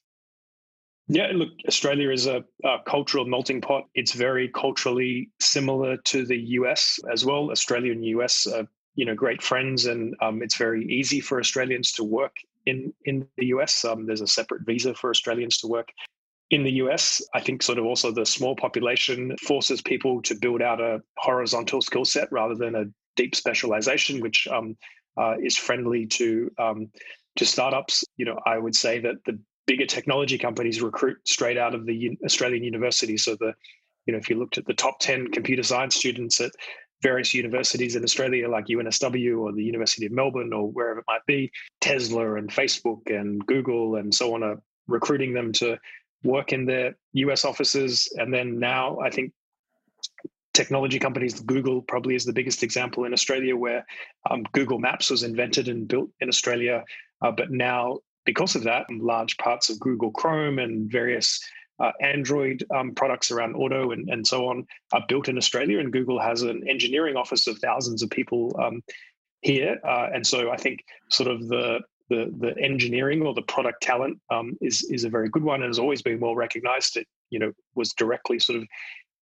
yeah, 1.09 1.31
look, 1.35 1.51
Australia 1.67 2.11
is 2.11 2.27
a, 2.27 2.45
a, 2.65 2.79
cultural 2.87 3.25
melting 3.25 3.61
pot. 3.61 3.85
It's 3.95 4.13
very 4.13 4.49
culturally 4.49 5.31
similar 5.41 5.97
to 5.97 6.25
the 6.25 6.39
US 6.59 6.99
as 7.13 7.25
well. 7.25 7.51
Australia 7.51 7.93
and 7.93 8.05
US 8.05 8.47
are, 8.47 8.67
you 8.95 9.05
know, 9.05 9.15
great 9.15 9.43
friends, 9.43 9.87
and 9.87 10.15
um, 10.21 10.43
it's 10.43 10.57
very 10.57 10.85
easy 10.87 11.21
for 11.21 11.41
Australians 11.41 11.93
to 11.93 12.05
work 12.05 12.37
in 12.67 12.93
in 13.05 13.27
the 13.37 13.47
US. 13.47 13.85
Um, 13.85 14.07
there's 14.07 14.21
a 14.21 14.27
separate 14.27 14.63
visa 14.65 14.95
for 14.95 15.11
Australians 15.11 15.59
to 15.59 15.67
work 15.67 15.89
in 16.51 16.63
the 16.63 16.73
US. 16.85 17.21
I 17.35 17.41
think 17.41 17.63
sort 17.63 17.79
of 17.79 17.85
also 17.85 18.13
the 18.13 18.27
small 18.27 18.55
population 18.55 19.37
forces 19.39 19.83
people 19.83 20.23
to 20.23 20.35
build 20.35 20.63
out 20.63 20.81
a 20.81 21.03
horizontal 21.17 21.81
skill 21.81 22.05
set 22.05 22.31
rather 22.31 22.55
than 22.55 22.75
a 22.75 22.85
deep 23.17 23.35
specialization, 23.35 24.21
which 24.21 24.47
um, 24.49 24.77
uh, 25.17 25.35
is 25.43 25.57
friendly 25.57 26.07
to 26.07 26.51
um, 26.59 26.91
to 27.37 27.45
startups. 27.45 28.05
You 28.17 28.27
know, 28.27 28.39
I 28.47 28.59
would 28.59 28.77
say 28.77 29.01
that 29.01 29.17
the 29.27 29.41
bigger 29.67 29.87
technology 29.87 30.39
companies 30.39 30.83
recruit 30.83 31.19
straight 31.25 31.59
out 31.59 31.75
of 31.75 31.87
the 31.87 32.17
Australian 32.25 32.65
universities. 32.65 33.25
So 33.25 33.37
the, 33.37 33.55
you 34.07 34.13
know, 34.13 34.19
if 34.19 34.29
you 34.29 34.39
looked 34.39 34.59
at 34.59 34.67
the 34.67 34.75
top 34.75 34.99
10 35.01 35.29
computer 35.29 35.63
science 35.63 35.95
students 35.95 36.41
at 36.41 36.51
various 37.03 37.35
universities 37.35 37.97
in 37.97 38.05
Australia, 38.05 38.49
like 38.49 38.67
UNSW 38.67 39.41
or 39.41 39.53
the 39.53 39.63
University 39.63 40.07
of 40.07 40.13
Melbourne 40.13 40.53
or 40.53 40.71
wherever 40.71 41.01
it 41.01 41.05
might 41.09 41.25
be, 41.27 41.51
Tesla 41.81 42.35
and 42.35 42.49
Facebook 42.49 43.01
and 43.07 43.45
Google 43.47 43.97
and 43.97 44.15
so 44.15 44.35
on 44.35 44.43
are 44.43 44.61
recruiting 44.87 45.33
them 45.33 45.53
to 45.53 45.77
work 46.25 46.53
in 46.53 46.65
their 46.65 46.97
US 47.15 47.45
offices. 47.45 48.09
And 48.17 48.33
then 48.33 48.59
now 48.59 48.99
I 49.01 49.11
think 49.11 49.33
technology 50.55 50.99
companies, 50.99 51.41
Google 51.41 51.83
probably 51.83 52.15
is 52.15 52.25
the 52.25 52.33
biggest 52.33 52.63
example 52.63 53.05
in 53.05 53.13
Australia, 53.13 53.57
where 53.57 53.85
um, 54.31 54.45
Google 54.53 54.79
Maps 54.79 55.11
was 55.11 55.23
invented 55.23 55.69
and 55.69 55.89
built 55.89 56.11
in 56.21 56.29
Australia. 56.29 56.85
Uh, 57.23 57.31
but 57.31 57.51
now 57.51 57.99
because 58.25 58.55
of 58.55 58.65
that, 58.65 58.87
large 58.91 59.37
parts 59.39 59.69
of 59.69 59.81
Google 59.81 60.11
Chrome 60.11 60.59
and 60.59 60.91
various 60.91 61.41
uh, 61.81 61.93
Android 62.01 62.65
um, 62.75 62.95
products 62.95 63.31
around 63.31 63.55
auto 63.57 63.91
and, 63.91 64.09
and 64.09 64.27
so 64.27 64.49
on 64.49 64.67
are 64.93 65.05
built 65.09 65.29
in 65.29 65.37
Australia, 65.37 65.81
and 65.81 65.93
Google 65.93 66.21
has 66.21 66.43
an 66.43 66.67
engineering 66.69 67.17
office 67.17 67.47
of 67.47 67.59
thousands 67.59 68.03
of 68.03 68.11
people 68.11 68.55
um, 68.63 68.83
here. 69.41 69.79
Uh, 69.85 70.09
and 70.15 70.27
so 70.27 70.51
I 70.51 70.57
think 70.57 70.85
sort 71.11 71.31
of 71.31 71.49
the 71.49 71.81
the 72.09 72.33
the 72.39 72.59
engineering 72.61 73.23
or 73.23 73.33
the 73.35 73.43
product 73.43 73.83
talent 73.83 74.19
um, 74.31 74.57
is 74.61 74.83
is 74.91 75.05
a 75.05 75.11
very 75.11 75.29
good 75.29 75.43
one 75.43 75.63
and 75.63 75.71
has 75.71 75.79
always 75.79 76.03
been 76.03 76.21
well 76.21 76.37
recognized. 76.37 76.97
It 76.97 77.07
you 77.31 77.39
know 77.39 77.53
was 77.75 77.93
directly 77.95 78.39
sort 78.39 78.59
of 78.59 78.69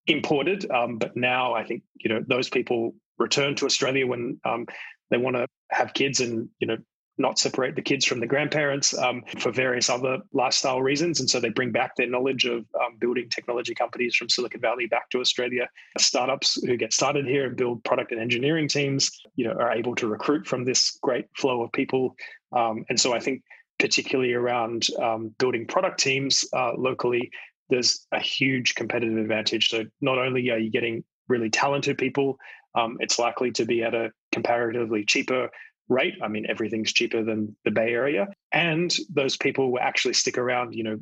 imported, 0.07 0.71
um, 0.71 0.99
but 0.99 1.17
now 1.17 1.55
I 1.55 1.65
think 1.65 1.83
you 1.95 2.11
know 2.11 2.23
those 2.27 2.49
people 2.49 2.95
return 3.19 3.55
to 3.57 3.67
Australia 3.67 4.07
when 4.07 4.41
um, 4.45 4.67
they 5.11 5.19
want 5.19 5.37
to 5.37 5.47
have 5.71 5.95
kids 5.95 6.21
and 6.21 6.49
you 6.59 6.67
know 6.67 6.79
not 7.21 7.39
separate 7.39 7.77
the 7.77 7.83
kids 7.83 8.05
from 8.05 8.19
the 8.19 8.27
grandparents 8.27 8.97
um, 8.99 9.23
for 9.39 9.53
various 9.53 9.89
other 9.89 10.19
lifestyle 10.33 10.81
reasons. 10.81 11.21
And 11.21 11.29
so 11.29 11.39
they 11.39 11.51
bring 11.51 11.71
back 11.71 11.95
their 11.95 12.09
knowledge 12.09 12.47
of 12.47 12.65
um, 12.81 12.97
building 12.99 13.29
technology 13.29 13.75
companies 13.75 14.17
from 14.17 14.29
Silicon 14.29 14.61
Valley 14.61 14.87
back 14.87 15.09
to 15.11 15.21
Australia. 15.21 15.69
Startups 15.99 16.61
who 16.65 16.77
get 16.77 16.93
started 16.93 17.27
here 17.27 17.47
and 17.47 17.57
build 17.57 17.85
product 17.85 18.11
and 18.13 18.21
engineering 18.21 18.67
teams, 18.67 19.11
you 19.37 19.45
know, 19.47 19.53
are 19.53 19.73
able 19.73 19.95
to 19.97 20.09
recruit 20.09 20.47
from 20.47 20.65
this 20.65 20.99
great 21.03 21.27
flow 21.37 21.63
of 21.63 21.71
people. 21.73 22.17
Um, 22.53 22.85
and 22.89 22.99
so 22.99 23.15
I 23.15 23.21
think 23.21 23.43
particularly 23.79 24.35
around 24.35 24.89
um, 24.99 25.35
building 25.39 25.67
product 25.67 26.01
teams 26.01 26.45
uh, 26.53 26.73
locally, 26.77 27.31
there's 27.71 28.07
a 28.13 28.21
huge 28.21 28.75
competitive 28.75 29.17
advantage. 29.17 29.71
So 29.71 29.85
not 30.01 30.19
only 30.19 30.51
are 30.51 30.59
you 30.59 30.71
getting 30.71 31.05
really 31.29 31.51
talented 31.51 31.97
people, 31.97 32.39
um, 32.75 32.97
it's 33.01 33.19
likely 33.19 33.51
to 33.53 33.65
be 33.65 33.83
at 33.83 33.95
a 33.95 34.13
comparatively 34.33 35.05
cheaper 35.05 35.51
rate. 35.91 36.15
I 36.23 36.29
mean, 36.29 36.47
everything's 36.49 36.93
cheaper 36.93 37.23
than 37.23 37.55
the 37.65 37.71
Bay 37.71 37.91
Area. 37.91 38.29
And 38.53 38.95
those 39.13 39.37
people 39.37 39.73
will 39.73 39.81
actually 39.81 40.15
stick 40.15 40.39
around, 40.39 40.75
you 40.75 40.85
know, 40.85 40.99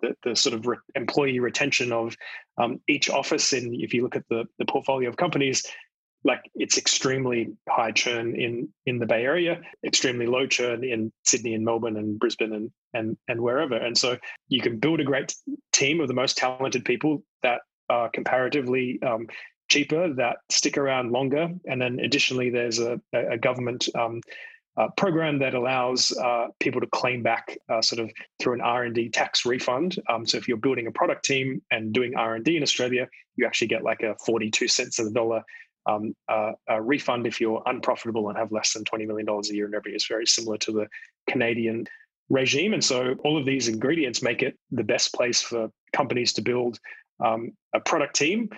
the, 0.00 0.16
the 0.24 0.34
sort 0.34 0.54
of 0.54 0.66
re- 0.66 0.78
employee 0.94 1.40
retention 1.40 1.92
of 1.92 2.16
um, 2.56 2.80
each 2.88 3.10
office. 3.10 3.52
And 3.52 3.74
if 3.74 3.92
you 3.92 4.02
look 4.02 4.16
at 4.16 4.24
the, 4.30 4.44
the 4.58 4.64
portfolio 4.64 5.08
of 5.08 5.16
companies, 5.16 5.62
like 6.24 6.42
it's 6.54 6.76
extremely 6.76 7.48
high 7.68 7.92
churn 7.92 8.36
in 8.36 8.68
in 8.84 8.98
the 8.98 9.06
Bay 9.06 9.24
Area, 9.24 9.60
extremely 9.86 10.26
low 10.26 10.46
churn 10.46 10.84
in 10.84 11.10
Sydney 11.24 11.54
and 11.54 11.64
Melbourne 11.64 11.96
and 11.96 12.18
Brisbane 12.18 12.52
and 12.52 12.70
and 12.92 13.16
and 13.28 13.40
wherever. 13.40 13.76
And 13.76 13.96
so 13.96 14.18
you 14.48 14.60
can 14.60 14.78
build 14.78 15.00
a 15.00 15.04
great 15.04 15.34
team 15.72 16.00
of 16.00 16.08
the 16.08 16.14
most 16.14 16.36
talented 16.36 16.84
people 16.84 17.22
that 17.42 17.60
are 17.88 18.10
comparatively 18.10 19.00
um, 19.02 19.28
cheaper 19.70 20.12
that 20.14 20.38
stick 20.50 20.76
around 20.76 21.12
longer. 21.12 21.48
And 21.66 21.80
then 21.80 22.00
additionally, 22.00 22.50
there's 22.50 22.78
a, 22.78 23.00
a 23.14 23.38
government 23.38 23.88
um, 23.94 24.20
uh, 24.76 24.88
program 24.96 25.38
that 25.38 25.54
allows 25.54 26.12
uh, 26.18 26.48
people 26.58 26.80
to 26.80 26.86
claim 26.88 27.22
back 27.22 27.56
uh, 27.68 27.80
sort 27.80 28.00
of 28.00 28.10
through 28.38 28.54
an 28.54 28.60
R&D 28.60 29.10
tax 29.10 29.46
refund. 29.46 29.96
Um, 30.08 30.26
so 30.26 30.36
if 30.36 30.48
you're 30.48 30.56
building 30.56 30.86
a 30.86 30.92
product 30.92 31.24
team 31.24 31.62
and 31.70 31.92
doing 31.92 32.16
R&D 32.16 32.56
in 32.56 32.62
Australia, 32.62 33.08
you 33.36 33.46
actually 33.46 33.68
get 33.68 33.82
like 33.82 34.02
a 34.02 34.16
42 34.26 34.68
cents 34.68 34.98
of 34.98 35.06
the 35.06 35.12
dollar 35.12 35.42
um, 35.86 36.14
uh, 36.28 36.52
refund 36.80 37.26
if 37.26 37.40
you're 37.40 37.62
unprofitable 37.66 38.28
and 38.28 38.38
have 38.38 38.52
less 38.52 38.72
than 38.74 38.84
$20 38.84 39.06
million 39.06 39.28
a 39.28 39.54
year 39.54 39.66
in 39.66 39.72
revenue. 39.72 39.94
It's 39.94 40.06
very 40.06 40.26
similar 40.26 40.58
to 40.58 40.72
the 40.72 40.86
Canadian 41.28 41.86
regime. 42.28 42.72
And 42.74 42.84
so 42.84 43.16
all 43.24 43.36
of 43.36 43.46
these 43.46 43.66
ingredients 43.66 44.22
make 44.22 44.42
it 44.42 44.58
the 44.70 44.84
best 44.84 45.12
place 45.14 45.40
for 45.40 45.70
companies 45.92 46.32
to 46.34 46.42
build 46.42 46.78
um, 47.24 47.52
a 47.74 47.80
product 47.80 48.14
team 48.16 48.50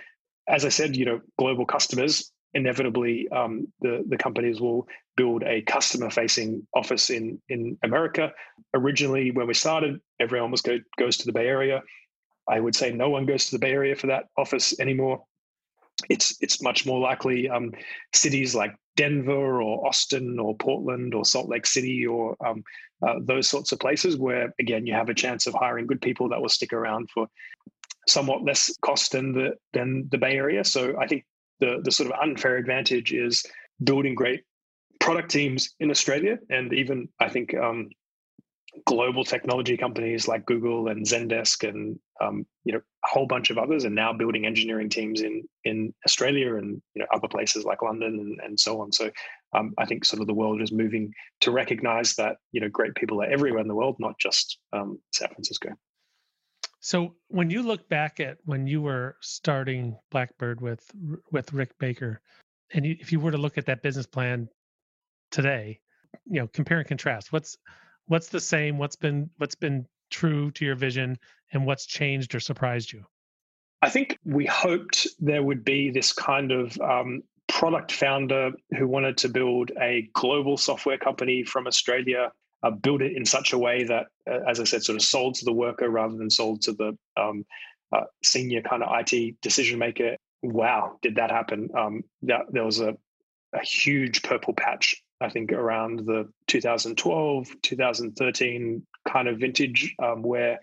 as 0.47 0.65
I 0.65 0.69
said, 0.69 0.95
you 0.95 1.05
know, 1.05 1.21
global 1.37 1.65
customers 1.65 2.31
inevitably 2.53 3.27
um, 3.29 3.67
the 3.81 4.03
the 4.07 4.17
companies 4.17 4.61
will 4.61 4.87
build 5.15 5.43
a 5.43 5.61
customer 5.63 6.09
facing 6.09 6.65
office 6.73 7.09
in 7.09 7.41
in 7.49 7.77
America. 7.83 8.31
Originally, 8.73 9.31
when 9.31 9.47
we 9.47 9.53
started, 9.53 9.99
everyone 10.19 10.51
was 10.51 10.61
go, 10.61 10.79
goes 10.97 11.17
to 11.17 11.25
the 11.25 11.31
Bay 11.31 11.47
Area. 11.47 11.81
I 12.47 12.59
would 12.59 12.75
say 12.75 12.91
no 12.91 13.09
one 13.09 13.25
goes 13.25 13.45
to 13.45 13.51
the 13.51 13.59
Bay 13.59 13.71
Area 13.71 13.95
for 13.95 14.07
that 14.07 14.25
office 14.37 14.79
anymore. 14.79 15.23
It's 16.09 16.37
it's 16.41 16.61
much 16.61 16.85
more 16.85 16.99
likely 16.99 17.49
um, 17.49 17.71
cities 18.13 18.53
like 18.53 18.75
Denver 18.95 19.61
or 19.61 19.87
Austin 19.87 20.37
or 20.39 20.55
Portland 20.57 21.13
or 21.13 21.25
Salt 21.25 21.49
Lake 21.49 21.65
City 21.65 22.05
or 22.05 22.35
um, 22.45 22.63
uh, 23.05 23.15
those 23.21 23.47
sorts 23.47 23.71
of 23.71 23.79
places 23.79 24.17
where 24.17 24.53
again 24.59 24.85
you 24.85 24.93
have 24.93 25.09
a 25.09 25.13
chance 25.13 25.47
of 25.47 25.53
hiring 25.53 25.87
good 25.87 26.01
people 26.01 26.29
that 26.29 26.41
will 26.41 26.49
stick 26.49 26.73
around 26.73 27.09
for 27.11 27.27
somewhat 28.07 28.43
less 28.43 28.75
cost 28.83 29.11
than 29.11 29.33
the 29.33 29.53
than 29.73 30.07
the 30.11 30.17
Bay 30.17 30.35
Area. 30.35 30.63
So 30.63 30.95
I 30.99 31.07
think 31.07 31.25
the 31.59 31.81
the 31.83 31.91
sort 31.91 32.11
of 32.11 32.19
unfair 32.21 32.57
advantage 32.57 33.13
is 33.13 33.43
building 33.83 34.15
great 34.15 34.43
product 34.99 35.31
teams 35.31 35.73
in 35.79 35.91
Australia, 35.91 36.39
and 36.49 36.73
even 36.73 37.09
I 37.19 37.29
think 37.29 37.53
um, 37.55 37.89
global 38.85 39.23
technology 39.23 39.77
companies 39.77 40.27
like 40.27 40.45
Google 40.45 40.87
and 40.87 41.05
Zendesk 41.05 41.67
and 41.67 41.99
um, 42.21 42.45
you 42.63 42.73
know 42.73 42.79
a 42.79 43.07
whole 43.07 43.25
bunch 43.27 43.49
of 43.49 43.57
others 43.57 43.85
are 43.85 43.89
now 43.89 44.13
building 44.13 44.45
engineering 44.45 44.89
teams 44.89 45.21
in 45.21 45.43
in 45.63 45.93
Australia 46.05 46.55
and 46.55 46.81
you 46.95 47.01
know 47.01 47.07
other 47.13 47.27
places 47.27 47.65
like 47.65 47.81
London 47.81 48.19
and, 48.19 48.39
and 48.43 48.59
so 48.59 48.81
on. 48.81 48.91
So 48.91 49.11
um, 49.55 49.73
I 49.77 49.85
think 49.85 50.05
sort 50.05 50.21
of 50.21 50.27
the 50.27 50.33
world 50.33 50.61
is 50.61 50.71
moving 50.71 51.13
to 51.41 51.51
recognize 51.51 52.15
that 52.15 52.37
you 52.51 52.61
know 52.61 52.69
great 52.69 52.95
people 52.95 53.21
are 53.21 53.29
everywhere 53.29 53.61
in 53.61 53.67
the 53.67 53.75
world, 53.75 53.97
not 53.99 54.17
just 54.19 54.57
um, 54.73 54.99
San 55.13 55.29
Francisco. 55.29 55.69
So 56.83 57.15
when 57.29 57.49
you 57.49 57.63
look 57.63 57.87
back 57.87 58.19
at 58.19 58.39
when 58.43 58.67
you 58.67 58.81
were 58.81 59.15
starting 59.21 59.97
Blackbird 60.11 60.59
with 60.59 60.85
with 61.31 61.53
Rick 61.53 61.77
Baker, 61.79 62.19
and 62.73 62.85
you, 62.85 62.97
if 62.99 63.09
you 63.09 63.21
were 63.21 63.31
to 63.31 63.37
look 63.37 63.57
at 63.57 63.65
that 63.67 63.81
business 63.81 64.05
plan 64.05 64.49
today, 65.31 65.79
you 66.25 66.41
know, 66.41 66.47
compare 66.47 66.79
and 66.79 66.87
contrast, 66.87 67.31
what's 67.31 67.57
what's 68.07 68.27
the 68.27 68.39
same, 68.41 68.77
what's 68.77 68.97
been 68.97 69.29
what's 69.37 69.55
been 69.55 69.85
true 70.11 70.51
to 70.51 70.65
your 70.65 70.75
vision, 70.75 71.17
and 71.53 71.65
what's 71.65 71.85
changed 71.85 72.35
or 72.35 72.41
surprised 72.41 72.91
you? 72.91 73.05
I 73.81 73.89
think 73.89 74.17
we 74.25 74.45
hoped 74.45 75.07
there 75.19 75.41
would 75.41 75.63
be 75.63 75.89
this 75.89 76.11
kind 76.11 76.51
of 76.51 76.77
um, 76.81 77.23
product 77.47 77.93
founder 77.93 78.51
who 78.77 78.89
wanted 78.89 79.15
to 79.19 79.29
build 79.29 79.71
a 79.79 80.09
global 80.13 80.57
software 80.57 80.97
company 80.97 81.45
from 81.45 81.65
Australia 81.65 82.33
uh, 82.63 82.71
build 82.71 83.01
it 83.01 83.15
in 83.15 83.25
such 83.25 83.53
a 83.53 83.57
way 83.57 83.83
that, 83.83 84.07
uh, 84.29 84.39
as 84.47 84.59
I 84.59 84.63
said, 84.63 84.83
sort 84.83 84.95
of 84.95 85.01
sold 85.01 85.35
to 85.35 85.45
the 85.45 85.53
worker 85.53 85.89
rather 85.89 86.15
than 86.15 86.29
sold 86.29 86.61
to 86.63 86.73
the 86.73 86.97
um, 87.17 87.45
uh, 87.93 88.05
senior 88.23 88.61
kind 88.61 88.83
of 88.83 88.89
IT 88.91 89.41
decision 89.41 89.79
maker. 89.79 90.15
Wow, 90.41 90.97
did 91.01 91.15
that 91.15 91.29
happen? 91.29 91.69
Um, 91.77 92.03
that, 92.23 92.41
there 92.49 92.65
was 92.65 92.79
a, 92.79 92.95
a 93.53 93.63
huge 93.63 94.23
purple 94.23 94.53
patch, 94.53 94.95
I 95.21 95.29
think, 95.29 95.51
around 95.51 96.05
the 96.05 96.29
2012, 96.47 97.49
2013 97.61 98.87
kind 99.07 99.27
of 99.27 99.39
vintage 99.39 99.93
um, 100.01 100.21
where 100.21 100.59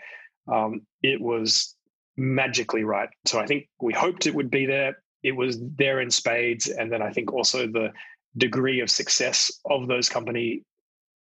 um, 0.51 0.83
it 1.03 1.21
was 1.21 1.77
magically 2.17 2.85
right. 2.85 3.09
So 3.27 3.39
I 3.39 3.47
think 3.47 3.69
we 3.81 3.93
hoped 3.93 4.27
it 4.27 4.35
would 4.35 4.51
be 4.51 4.67
there. 4.67 5.03
It 5.23 5.33
was 5.33 5.59
there 5.77 6.01
in 6.01 6.11
spades. 6.11 6.69
And 6.69 6.91
then 6.91 7.03
I 7.03 7.13
think 7.13 7.33
also 7.33 7.67
the 7.67 7.93
degree 8.37 8.81
of 8.81 8.91
success 8.91 9.51
of 9.67 9.87
those 9.87 10.09
company 10.09 10.63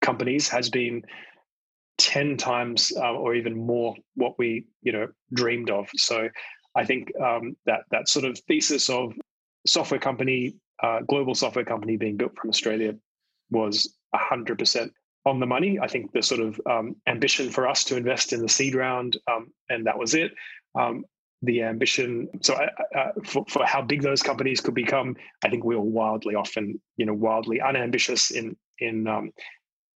companies 0.00 0.48
has 0.48 0.70
been 0.70 1.02
10 1.98 2.36
times 2.36 2.92
uh, 2.96 3.12
or 3.12 3.34
even 3.34 3.56
more 3.56 3.94
what 4.14 4.38
we 4.38 4.64
you 4.82 4.92
know 4.92 5.08
dreamed 5.32 5.70
of. 5.70 5.88
So 5.96 6.28
i 6.76 6.84
think 6.84 7.12
um, 7.20 7.56
that 7.66 7.80
that 7.90 8.08
sort 8.08 8.24
of 8.24 8.38
thesis 8.48 8.88
of 8.88 9.12
software 9.66 10.00
company 10.00 10.54
uh, 10.82 11.00
global 11.08 11.34
software 11.34 11.64
company 11.64 11.96
being 11.96 12.16
built 12.16 12.36
from 12.36 12.48
australia 12.50 12.94
was 13.50 13.96
100% 14.14 14.90
on 15.26 15.40
the 15.40 15.46
money. 15.46 15.78
I 15.78 15.88
think 15.88 16.12
the 16.12 16.22
sort 16.22 16.40
of 16.40 16.60
um, 16.70 16.96
ambition 17.06 17.50
for 17.50 17.68
us 17.68 17.84
to 17.84 17.96
invest 17.96 18.32
in 18.32 18.40
the 18.40 18.48
seed 18.48 18.74
round 18.74 19.16
um, 19.30 19.52
and 19.68 19.86
that 19.86 19.98
was 19.98 20.14
it. 20.14 20.32
Um, 20.74 21.04
the 21.42 21.62
ambition 21.62 22.28
so 22.42 22.54
uh, 22.54 23.12
for, 23.24 23.44
for 23.48 23.64
how 23.64 23.80
big 23.80 24.02
those 24.02 24.22
companies 24.22 24.60
could 24.60 24.74
become 24.74 25.16
i 25.42 25.48
think 25.48 25.64
we 25.64 25.74
were 25.74 25.80
wildly 25.80 26.34
often 26.34 26.78
you 26.98 27.06
know 27.06 27.14
wildly 27.14 27.62
unambitious 27.62 28.30
in 28.30 28.54
in 28.78 29.06
um, 29.06 29.30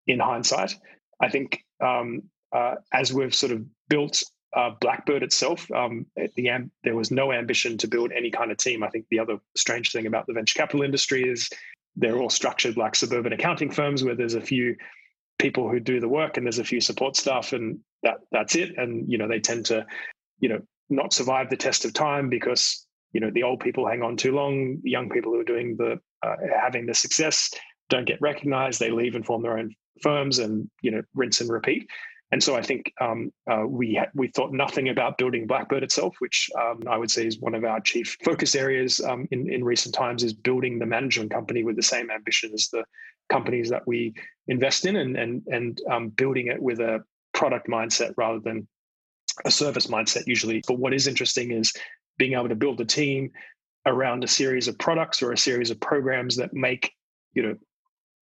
in 0.08 0.20
hindsight. 0.20 0.76
I 1.22 1.30
think 1.30 1.63
um, 1.80 2.24
uh, 2.52 2.76
as 2.94 3.13
we've 3.13 3.34
sort 3.34 3.52
of 3.52 3.63
built 3.89 4.24
uh, 4.56 4.72
Blackbird 4.82 5.24
itself, 5.24 5.70
um, 5.72 6.06
the 6.36 6.50
am- 6.50 6.72
there 6.84 6.96
was 6.96 7.12
no 7.12 7.32
ambition 7.32 7.78
to 7.80 7.88
build 7.88 8.12
any 8.12 8.30
kind 8.30 8.52
of 8.52 8.58
team. 8.58 8.84
I 8.84 8.89
think 8.89 9.06
the 9.10 9.20
other 9.20 9.39
strange 9.56 9.92
thing 9.92 10.06
about 10.06 10.28
the 10.28 10.34
venture 10.34 10.58
capital 10.58 10.84
industry 10.84 11.24
is 11.24 11.50
they're 11.96 12.18
all 12.18 12.30
structured 12.30 12.78
like 12.78 12.96
suburban 12.96 13.34
accounting 13.34 13.72
firms, 13.72 14.04
where 14.04 14.16
there's 14.16 14.36
a 14.36 14.42
few 14.42 14.76
people 15.39 15.70
who 15.70 15.80
do 15.80 16.00
the 16.00 16.08
work 16.08 16.38
and 16.38 16.46
there's 16.46 16.60
a 16.60 16.63
few 16.63 16.82
support 16.82 17.16
staff, 17.16 17.54
and 17.54 17.80
that 18.04 18.18
that's 18.32 18.56
it. 18.56 18.78
And 18.78 19.12
you 19.12 19.18
know 19.18 19.28
they 19.28 19.39
tend 19.39 19.66
to, 19.68 19.86
you 20.39 20.50
know, 20.50 20.62
not 20.89 21.13
survive 21.13 21.50
the 21.50 21.58
test 21.58 21.86
of 21.86 21.94
time 21.94 22.30
because 22.30 22.86
you 23.12 23.22
know 23.22 23.32
the 23.32 23.44
old 23.44 23.60
people 23.60 23.88
hang 23.88 24.04
on 24.04 24.18
too 24.18 24.34
long. 24.34 24.80
Young 24.84 25.10
people 25.10 25.32
who 25.32 25.39
are 25.39 25.46
doing 25.46 25.76
the 25.78 26.00
uh, 26.22 26.36
having 26.62 26.86
the 26.86 26.94
success 26.94 27.52
don't 27.89 28.06
get 28.06 28.22
recognized. 28.22 28.80
They 28.80 28.92
leave 28.92 29.16
and 29.16 29.26
form 29.26 29.42
their 29.42 29.58
own 29.58 29.76
firms 30.01 30.39
and 30.39 30.69
you 30.82 30.91
know 30.91 31.01
rinse 31.13 31.41
and 31.41 31.49
repeat. 31.49 31.89
And 32.32 32.41
so 32.41 32.56
I 32.56 32.63
think 32.63 32.91
um, 32.99 33.32
uh, 33.49 33.63
we 33.67 33.93
ha- 33.93 34.10
we 34.15 34.27
thought 34.27 34.51
nothing 34.51 34.89
about 34.89 35.19
building 35.19 35.45
Blackbird 35.45 35.84
itself, 35.84 36.15
which 36.17 36.49
um, 36.60 36.79
I 36.89 36.97
would 36.97 37.12
say 37.12 37.27
is 37.27 37.39
one 37.39 37.53
of 37.53 37.63
our 37.63 37.79
chief 37.79 38.17
focus 38.23 38.56
areas 38.56 38.99
um, 39.01 39.27
in 39.29 39.51
in 39.51 39.63
recent 39.63 39.93
times 39.93 40.23
is 40.23 40.34
building 40.34 40.79
the 40.79 40.86
management 40.88 41.29
company 41.29 41.63
with 41.63 41.75
the 41.75 41.84
same 41.84 42.10
ambition 42.10 42.51
as 42.53 42.69
the 42.69 42.86
companies 43.29 43.69
that 43.69 43.86
we 43.86 44.13
invest 44.47 44.86
in, 44.86 44.95
and 44.95 45.15
and 45.15 45.43
and 45.45 45.82
um, 45.91 46.10
building 46.10 46.47
it 46.47 46.60
with 46.60 46.79
a 46.79 47.03
product 47.34 47.67
mindset 47.67 48.13
rather 48.17 48.39
than 48.39 48.67
a 49.45 49.51
service 49.51 49.86
mindset 49.86 50.25
usually. 50.25 50.63
But 50.67 50.79
what 50.79 50.93
is 50.93 51.08
interesting 51.08 51.51
is 51.51 51.71
being 52.17 52.34
able 52.34 52.49
to 52.49 52.56
build 52.56 52.82
a 52.82 52.86
team 52.86 53.29
around 53.86 54.23
a 54.23 54.27
series 54.27 54.67
of 54.67 54.77
products 54.79 55.21
or 55.21 55.34
a 55.34 55.38
series 55.38 55.69
of 55.69 55.79
programs 55.79 56.36
that 56.38 56.51
make 56.51 56.91
you 57.36 57.43
know 57.43 57.56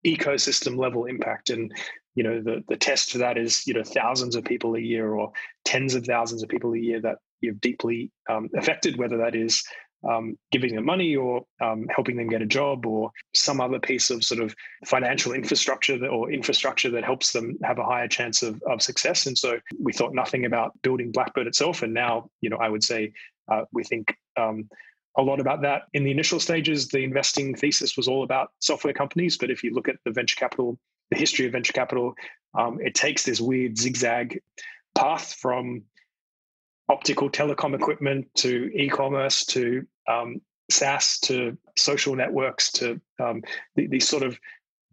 ecosystem 0.06 0.78
level 0.78 1.06
impact. 1.06 1.50
And 1.50 1.74
you 2.16 2.24
know 2.24 2.42
the 2.42 2.64
the 2.68 2.76
test 2.76 3.12
for 3.12 3.20
that 3.20 3.38
is 3.38 3.66
you 3.66 3.74
know 3.74 3.84
thousands 3.84 4.36
of 4.36 4.44
people 4.44 4.76
a 4.76 4.80
year 4.80 5.14
or 5.14 5.32
tens 5.64 5.96
of 5.96 6.06
thousands 6.06 6.44
of 6.44 6.50
people 6.50 6.74
a 6.74 6.80
year 6.80 7.00
that 7.02 7.18
you've 7.40 7.62
deeply 7.62 8.12
um, 8.30 8.50
affected, 8.56 8.98
whether 8.98 9.18
that 9.18 9.36
is 9.36 9.64
um, 10.10 10.38
giving 10.52 10.76
them 10.76 10.86
money 10.86 11.16
or 11.16 11.44
um, 11.62 11.86
helping 11.94 12.18
them 12.18 12.28
get 12.28 12.42
a 12.42 12.46
job 12.46 12.86
or 12.86 13.12
some 13.36 13.62
other 13.62 13.80
piece 13.80 14.10
of 14.10 14.24
sort 14.24 14.42
of 14.42 14.56
financial 14.86 15.34
infrastructure 15.34 15.98
that, 15.98 16.08
or 16.08 16.32
infrastructure 16.32 16.90
that 16.90 17.04
helps 17.04 17.34
them 17.34 17.58
have 17.64 17.78
a 17.78 17.84
higher 17.84 18.08
chance 18.08 18.42
of, 18.42 18.62
of 18.70 18.82
success. 18.82 19.28
And 19.28 19.38
so 19.38 19.60
we 19.80 19.94
thought 19.94 20.14
nothing 20.14 20.46
about 20.46 20.72
building 20.82 21.12
Blackbird 21.12 21.48
itself. 21.48 21.84
And 21.84 21.94
now, 21.94 22.30
you 22.42 22.50
know, 22.50 22.58
I 22.58 22.70
would 22.70 22.84
say 22.84 23.14
uh, 23.52 23.64
we 23.72 23.84
think 23.84 24.16
um, 24.38 24.70
a 25.18 25.22
lot 25.22 25.40
about 25.40 25.62
that. 25.62 25.84
In 25.94 26.04
the 26.04 26.12
initial 26.12 26.40
stages, 26.40 26.88
the 26.88 27.04
investing 27.04 27.56
thesis 27.56 27.98
was 27.98 28.08
all 28.08 28.24
about 28.24 28.52
software 28.60 28.94
companies. 28.94 29.38
But 29.38 29.52
if 29.52 29.64
you 29.64 29.74
look 29.74 29.90
at 29.90 29.98
the 30.06 30.12
venture 30.12 30.38
capital, 30.38 30.80
the 31.10 31.18
history 31.18 31.46
of 31.46 31.52
venture 31.52 31.74
capital, 31.74 32.14
um, 32.58 32.80
it 32.82 32.96
takes 32.96 33.26
this 33.26 33.42
weird 33.42 33.78
zigzag 33.78 34.42
path 34.96 35.34
from 35.34 35.84
optical 36.90 37.30
telecom 37.30 37.74
equipment 37.74 38.28
to 38.36 38.70
e-commerce 38.74 39.46
to 39.46 39.86
um, 40.10 40.42
SaaS 40.70 41.20
to 41.20 41.58
social 41.78 42.16
networks 42.16 42.72
to 42.74 43.00
um, 43.20 43.42
these 43.76 44.08
sort 44.08 44.24
of 44.24 44.40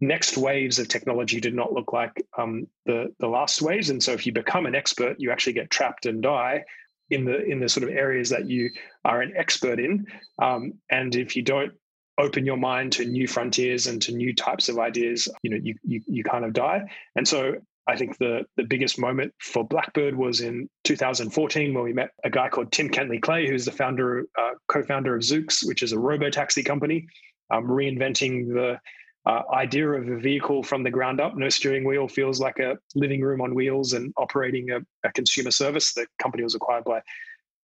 next 0.01 0.37
waves 0.37 0.79
of 0.79 0.87
technology 0.87 1.41
did 1.41 1.53
not 1.53 1.73
look 1.73 1.91
like 1.93 2.25
um, 2.37 2.67
the 2.85 3.13
the 3.19 3.27
last 3.27 3.61
waves. 3.61 3.89
And 3.89 4.01
so, 4.03 4.11
if 4.11 4.25
you 4.25 4.33
become 4.33 4.65
an 4.65 4.75
expert, 4.75 5.15
you 5.19 5.31
actually 5.31 5.53
get 5.53 5.69
trapped 5.69 6.05
and 6.05 6.21
die 6.21 6.65
in 7.09 7.25
the 7.25 7.43
in 7.43 7.59
the 7.59 7.69
sort 7.69 7.83
of 7.83 7.95
areas 7.95 8.29
that 8.29 8.49
you 8.49 8.69
are 9.05 9.21
an 9.21 9.33
expert 9.35 9.79
in. 9.79 10.05
Um, 10.41 10.73
and 10.89 11.15
if 11.15 11.35
you 11.35 11.41
don't 11.41 11.73
open 12.17 12.45
your 12.45 12.57
mind 12.57 12.91
to 12.91 13.05
new 13.05 13.27
frontiers 13.27 13.87
and 13.87 14.01
to 14.01 14.11
new 14.13 14.35
types 14.35 14.69
of 14.69 14.77
ideas, 14.77 15.27
you 15.43 15.51
know, 15.51 15.57
you 15.61 15.75
you, 15.83 16.01
you 16.07 16.23
kind 16.23 16.45
of 16.45 16.53
die. 16.53 16.83
And 17.15 17.27
so 17.27 17.55
I 17.89 17.95
think 17.95 18.17
the, 18.19 18.45
the 18.55 18.63
biggest 18.63 18.99
moment 18.99 19.33
for 19.39 19.67
Blackbird 19.67 20.15
was 20.15 20.41
in 20.41 20.69
2014 20.83 21.73
when 21.73 21.83
we 21.83 21.91
met 21.91 22.11
a 22.23 22.29
guy 22.29 22.47
called 22.47 22.71
Tim 22.71 22.87
Kentley 22.87 23.19
Klay, 23.19 23.49
who's 23.49 23.65
the 23.65 23.71
founder, 23.71 24.25
uh, 24.37 24.51
co-founder 24.67 25.15
of 25.15 25.23
Zoox, 25.23 25.67
which 25.67 25.81
is 25.81 25.91
a 25.91 25.97
robo-taxi 25.97 26.61
company, 26.61 27.07
um, 27.49 27.65
reinventing 27.65 28.47
the 28.47 28.79
uh, 29.25 29.41
idea 29.53 29.89
of 29.89 30.07
a 30.07 30.17
vehicle 30.17 30.63
from 30.63 30.83
the 30.83 30.89
ground 30.89 31.19
up. 31.19 31.35
No 31.35 31.49
steering 31.49 31.83
wheel 31.83 32.07
feels 32.07 32.39
like 32.39 32.59
a 32.59 32.77
living 32.95 33.21
room 33.21 33.41
on 33.41 33.53
wheels 33.53 33.93
and 33.93 34.13
operating 34.17 34.71
a, 34.71 34.79
a 35.03 35.11
consumer 35.11 35.51
service. 35.51 35.93
The 35.93 36.07
company 36.21 36.43
was 36.43 36.55
acquired 36.55 36.85
by 36.85 37.01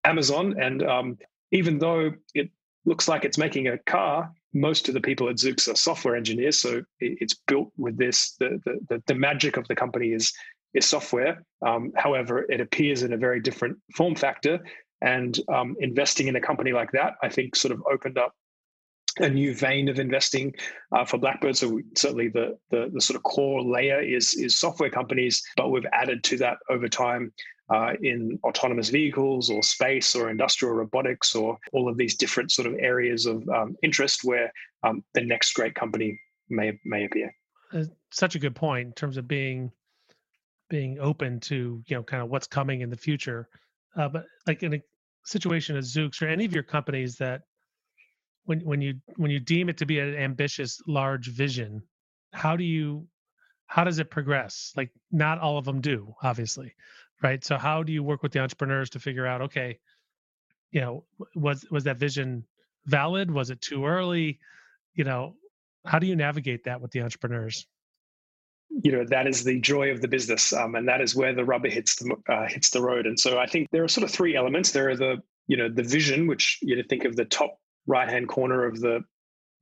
Amazon, 0.04 0.54
and 0.60 0.82
um, 0.82 1.18
even 1.52 1.78
though 1.78 2.12
it 2.34 2.50
looks 2.84 3.08
like 3.08 3.24
it's 3.24 3.38
making 3.38 3.68
a 3.68 3.78
car, 3.78 4.30
most 4.54 4.88
of 4.88 4.94
the 4.94 5.00
people 5.00 5.28
at 5.28 5.36
Zoox 5.36 5.70
are 5.70 5.76
software 5.76 6.16
engineers, 6.16 6.58
so 6.58 6.82
it's 7.00 7.34
built 7.46 7.70
with 7.76 7.98
this. 7.98 8.36
The 8.38 8.60
the 8.88 9.02
the, 9.06 9.14
magic 9.14 9.56
of 9.56 9.66
the 9.68 9.74
company 9.74 10.12
is 10.12 10.32
is 10.74 10.86
software. 10.86 11.42
Um, 11.66 11.92
however, 11.96 12.46
it 12.50 12.60
appears 12.60 13.02
in 13.02 13.12
a 13.12 13.16
very 13.16 13.40
different 13.40 13.76
form 13.94 14.14
factor, 14.14 14.60
and 15.02 15.38
um, 15.52 15.76
investing 15.80 16.28
in 16.28 16.36
a 16.36 16.40
company 16.40 16.72
like 16.72 16.92
that, 16.92 17.14
I 17.22 17.28
think, 17.28 17.56
sort 17.56 17.72
of 17.72 17.82
opened 17.90 18.18
up 18.18 18.34
a 19.18 19.28
new 19.28 19.54
vein 19.54 19.88
of 19.88 19.98
investing 19.98 20.54
uh, 20.92 21.04
for 21.04 21.18
Blackbird. 21.18 21.56
So 21.56 21.80
certainly 21.94 22.28
the, 22.28 22.58
the, 22.70 22.90
the 22.92 23.00
sort 23.00 23.16
of 23.16 23.22
core 23.22 23.62
layer 23.62 24.00
is 24.00 24.34
is 24.34 24.58
software 24.58 24.90
companies, 24.90 25.42
but 25.56 25.70
we've 25.70 25.86
added 25.92 26.22
to 26.24 26.36
that 26.38 26.58
over 26.70 26.88
time 26.88 27.32
uh, 27.72 27.94
in 28.02 28.38
autonomous 28.44 28.90
vehicles 28.90 29.50
or 29.50 29.62
space 29.62 30.14
or 30.14 30.30
industrial 30.30 30.74
robotics 30.74 31.34
or 31.34 31.58
all 31.72 31.88
of 31.88 31.96
these 31.96 32.14
different 32.16 32.52
sort 32.52 32.66
of 32.66 32.74
areas 32.78 33.26
of 33.26 33.48
um, 33.48 33.76
interest 33.82 34.20
where 34.22 34.52
um, 34.82 35.02
the 35.14 35.20
next 35.20 35.54
great 35.54 35.74
company 35.74 36.18
may 36.48 36.78
may 36.84 37.04
appear. 37.04 37.34
Uh, 37.72 37.84
such 38.12 38.34
a 38.34 38.38
good 38.38 38.54
point 38.54 38.86
in 38.86 38.92
terms 38.92 39.16
of 39.16 39.26
being 39.26 39.70
being 40.68 40.98
open 41.00 41.40
to 41.40 41.82
you 41.86 41.96
know 41.96 42.02
kind 42.02 42.22
of 42.22 42.28
what's 42.28 42.46
coming 42.46 42.82
in 42.82 42.90
the 42.90 42.96
future. 42.96 43.48
Uh, 43.96 44.08
but 44.08 44.26
like 44.46 44.62
in 44.62 44.74
a 44.74 44.82
situation 45.24 45.76
as 45.76 45.92
Zoox 45.92 46.22
or 46.22 46.28
any 46.28 46.44
of 46.44 46.52
your 46.52 46.62
companies 46.62 47.16
that 47.16 47.42
when 48.46 48.60
when 48.60 48.80
you 48.80 48.94
when 49.16 49.30
you 49.30 49.40
deem 49.40 49.68
it 49.68 49.76
to 49.78 49.86
be 49.86 50.00
an 50.00 50.14
ambitious 50.16 50.80
large 50.86 51.28
vision, 51.28 51.82
how 52.32 52.56
do 52.56 52.64
you 52.64 53.06
how 53.66 53.84
does 53.84 53.98
it 53.98 54.10
progress? 54.10 54.72
Like 54.76 54.90
not 55.12 55.38
all 55.38 55.58
of 55.58 55.64
them 55.64 55.80
do, 55.80 56.14
obviously 56.22 56.74
right? 57.22 57.44
So 57.44 57.56
how 57.56 57.82
do 57.82 57.92
you 57.92 58.02
work 58.02 58.22
with 58.22 58.32
the 58.32 58.40
entrepreneurs 58.40 58.90
to 58.90 58.98
figure 58.98 59.26
out 59.26 59.42
okay 59.42 59.78
you 60.70 60.80
know 60.80 61.04
was 61.34 61.64
was 61.70 61.84
that 61.84 61.98
vision 61.98 62.44
valid? 62.86 63.30
Was 63.30 63.50
it 63.50 63.60
too 63.60 63.86
early? 63.86 64.38
You 64.94 65.04
know 65.04 65.34
how 65.86 65.98
do 65.98 66.06
you 66.06 66.16
navigate 66.16 66.64
that 66.64 66.80
with 66.80 66.90
the 66.90 67.02
entrepreneurs? 67.02 67.66
You 68.70 68.92
know 68.92 69.04
that 69.08 69.26
is 69.26 69.44
the 69.44 69.60
joy 69.60 69.90
of 69.90 70.00
the 70.00 70.08
business 70.08 70.52
um, 70.52 70.74
and 70.74 70.88
that 70.88 71.00
is 71.00 71.14
where 71.14 71.34
the 71.34 71.44
rubber 71.44 71.68
hits 71.68 71.96
the 71.96 72.14
uh, 72.28 72.46
hits 72.48 72.70
the 72.70 72.82
road. 72.82 73.06
And 73.06 73.18
so 73.18 73.38
i 73.38 73.46
think 73.46 73.68
there 73.70 73.84
are 73.84 73.88
sort 73.88 74.04
of 74.04 74.10
three 74.10 74.36
elements. 74.36 74.72
There 74.72 74.90
are 74.90 74.96
the 74.96 75.22
you 75.46 75.56
know 75.56 75.68
the 75.68 75.82
vision 75.82 76.26
which 76.26 76.58
you 76.62 76.76
know 76.76 76.82
think 76.88 77.04
of 77.04 77.16
the 77.16 77.24
top 77.24 77.58
right 77.86 78.08
hand 78.08 78.28
corner 78.28 78.64
of 78.64 78.80
the 78.80 79.04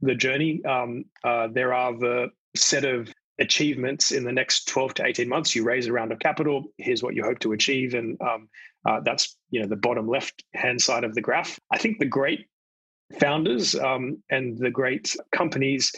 the 0.01 0.15
journey. 0.15 0.65
Um, 0.65 1.05
uh, 1.23 1.49
there 1.53 1.73
are 1.73 1.97
the 1.97 2.29
set 2.57 2.85
of 2.85 3.13
achievements 3.39 4.13
in 4.13 4.25
the 4.25 4.33
next 4.33 4.69
12 4.69 4.95
to 4.95 5.07
18 5.07 5.29
months. 5.29 5.55
You 5.57 5.65
raise 5.65 5.87
a 5.87 5.93
round 5.93 6.13
of 6.13 6.19
capital. 6.19 6.67
Here's 6.79 7.03
what 7.03 7.15
you 7.15 7.25
hope 7.25 7.39
to 7.41 7.53
achieve. 7.53 7.95
And 7.95 8.21
um, 8.21 8.49
uh, 8.87 9.01
that's 9.01 9.37
you 9.51 9.61
know 9.61 9.67
the 9.67 9.77
bottom 9.77 10.07
left 10.07 10.45
hand 10.55 10.81
side 10.81 11.05
of 11.05 11.15
the 11.15 11.21
graph. 11.21 11.59
I 11.71 11.79
think 11.79 11.99
the 11.99 12.07
great 12.07 12.47
founders 13.19 13.75
um, 13.75 14.23
and 14.31 14.59
the 14.59 14.71
great 14.71 15.17
companies 15.33 15.93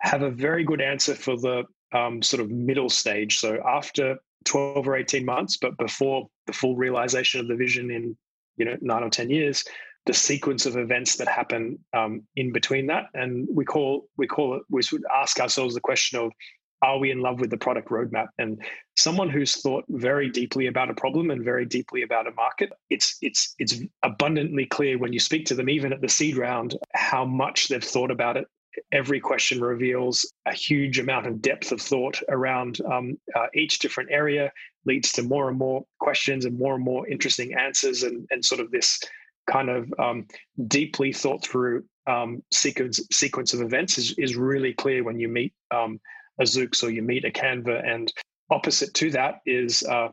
have 0.00 0.22
a 0.22 0.30
very 0.30 0.64
good 0.64 0.80
answer 0.80 1.14
for 1.14 1.36
the 1.36 1.64
um, 1.92 2.22
sort 2.22 2.40
of 2.40 2.50
middle 2.50 2.90
stage. 2.90 3.38
So 3.38 3.60
after 3.66 4.18
12 4.44 4.88
or 4.88 4.96
18 4.96 5.24
months 5.24 5.56
but 5.56 5.76
before 5.78 6.28
the 6.46 6.52
full 6.52 6.76
realization 6.76 7.40
of 7.40 7.48
the 7.48 7.56
vision 7.56 7.90
in 7.90 8.16
you 8.56 8.64
know 8.64 8.76
nine 8.80 9.02
or 9.02 9.10
10 9.10 9.30
years 9.30 9.64
the 10.08 10.14
sequence 10.14 10.64
of 10.64 10.78
events 10.78 11.16
that 11.16 11.28
happen 11.28 11.78
um, 11.92 12.22
in 12.34 12.50
between 12.50 12.86
that. 12.86 13.04
And 13.12 13.46
we 13.52 13.66
call 13.66 14.08
we 14.16 14.26
call 14.26 14.54
it 14.56 14.62
we 14.70 14.82
should 14.82 15.04
ask 15.14 15.38
ourselves 15.38 15.74
the 15.74 15.82
question 15.82 16.18
of 16.18 16.32
are 16.80 16.98
we 16.98 17.10
in 17.10 17.20
love 17.20 17.40
with 17.40 17.50
the 17.50 17.58
product 17.58 17.90
roadmap? 17.90 18.28
And 18.38 18.64
someone 18.96 19.28
who's 19.28 19.60
thought 19.60 19.84
very 19.90 20.30
deeply 20.30 20.66
about 20.66 20.88
a 20.88 20.94
problem 20.94 21.30
and 21.30 21.44
very 21.44 21.66
deeply 21.66 22.02
about 22.02 22.26
a 22.26 22.30
market 22.30 22.70
it's 22.88 23.18
it's 23.20 23.54
it's 23.58 23.82
abundantly 24.02 24.64
clear 24.64 24.96
when 24.96 25.12
you 25.12 25.20
speak 25.20 25.44
to 25.46 25.54
them 25.54 25.68
even 25.68 25.92
at 25.92 26.00
the 26.00 26.08
seed 26.08 26.38
round 26.38 26.74
how 26.94 27.26
much 27.26 27.68
they've 27.68 27.84
thought 27.84 28.10
about 28.10 28.38
it. 28.38 28.46
Every 28.92 29.20
question 29.20 29.60
reveals 29.60 30.32
a 30.46 30.54
huge 30.54 30.98
amount 30.98 31.26
of 31.26 31.42
depth 31.42 31.70
of 31.70 31.82
thought 31.82 32.18
around 32.30 32.80
um, 32.90 33.18
uh, 33.36 33.48
each 33.54 33.78
different 33.80 34.10
area 34.10 34.52
leads 34.86 35.12
to 35.12 35.22
more 35.22 35.50
and 35.50 35.58
more 35.58 35.84
questions 36.00 36.46
and 36.46 36.58
more 36.58 36.76
and 36.76 36.84
more 36.84 37.06
interesting 37.08 37.52
answers 37.54 38.04
and, 38.04 38.26
and 38.30 38.42
sort 38.42 38.62
of 38.62 38.70
this 38.70 38.98
kind 39.48 39.68
of 39.70 39.92
um, 39.98 40.26
deeply 40.66 41.12
thought 41.12 41.44
through 41.44 41.84
um, 42.06 42.42
sequence 42.52 43.00
sequence 43.12 43.52
of 43.52 43.60
events 43.60 43.98
is, 43.98 44.12
is 44.18 44.36
really 44.36 44.72
clear 44.72 45.02
when 45.04 45.18
you 45.18 45.28
meet 45.28 45.52
um, 45.70 46.00
a 46.40 46.44
Zoox 46.44 46.82
or 46.82 46.90
you 46.90 47.02
meet 47.02 47.24
a 47.24 47.30
Canva. 47.30 47.86
And 47.86 48.12
opposite 48.50 48.94
to 48.94 49.10
that 49.10 49.40
is 49.44 49.82
uh, 49.82 50.08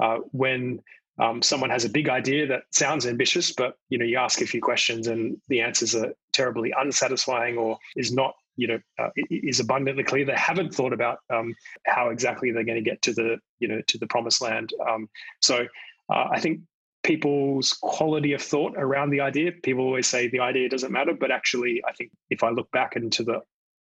uh, 0.00 0.18
when 0.32 0.80
um, 1.18 1.42
someone 1.42 1.70
has 1.70 1.84
a 1.84 1.90
big 1.90 2.08
idea 2.08 2.46
that 2.46 2.62
sounds 2.72 3.06
ambitious, 3.06 3.52
but 3.52 3.74
you 3.88 3.98
know 3.98 4.04
you 4.04 4.18
ask 4.18 4.40
a 4.40 4.46
few 4.46 4.60
questions 4.60 5.06
and 5.06 5.36
the 5.48 5.60
answers 5.60 5.94
are 5.94 6.12
terribly 6.32 6.72
unsatisfying 6.78 7.58
or 7.58 7.78
is 7.96 8.12
not 8.12 8.34
you 8.56 8.68
know 8.68 8.78
uh, 8.98 9.08
is 9.30 9.60
abundantly 9.60 10.04
clear 10.04 10.24
they 10.24 10.32
haven't 10.34 10.74
thought 10.74 10.92
about 10.92 11.18
um, 11.30 11.54
how 11.86 12.10
exactly 12.10 12.52
they're 12.52 12.64
going 12.64 12.82
to 12.82 12.90
get 12.90 13.02
to 13.02 13.12
the 13.12 13.38
you 13.58 13.68
know 13.68 13.80
to 13.88 13.98
the 13.98 14.06
promised 14.06 14.40
land. 14.40 14.72
Um, 14.88 15.08
so 15.40 15.66
uh, 16.12 16.28
I 16.30 16.40
think 16.40 16.60
people's 17.02 17.72
quality 17.72 18.32
of 18.32 18.42
thought 18.42 18.74
around 18.76 19.10
the 19.10 19.20
idea. 19.20 19.52
People 19.62 19.84
always 19.84 20.06
say 20.06 20.28
the 20.28 20.40
idea 20.40 20.68
doesn't 20.68 20.92
matter, 20.92 21.14
but 21.18 21.30
actually, 21.30 21.82
I 21.88 21.92
think 21.92 22.10
if 22.30 22.42
I 22.42 22.50
look 22.50 22.70
back 22.70 22.96
into 22.96 23.22
the 23.22 23.40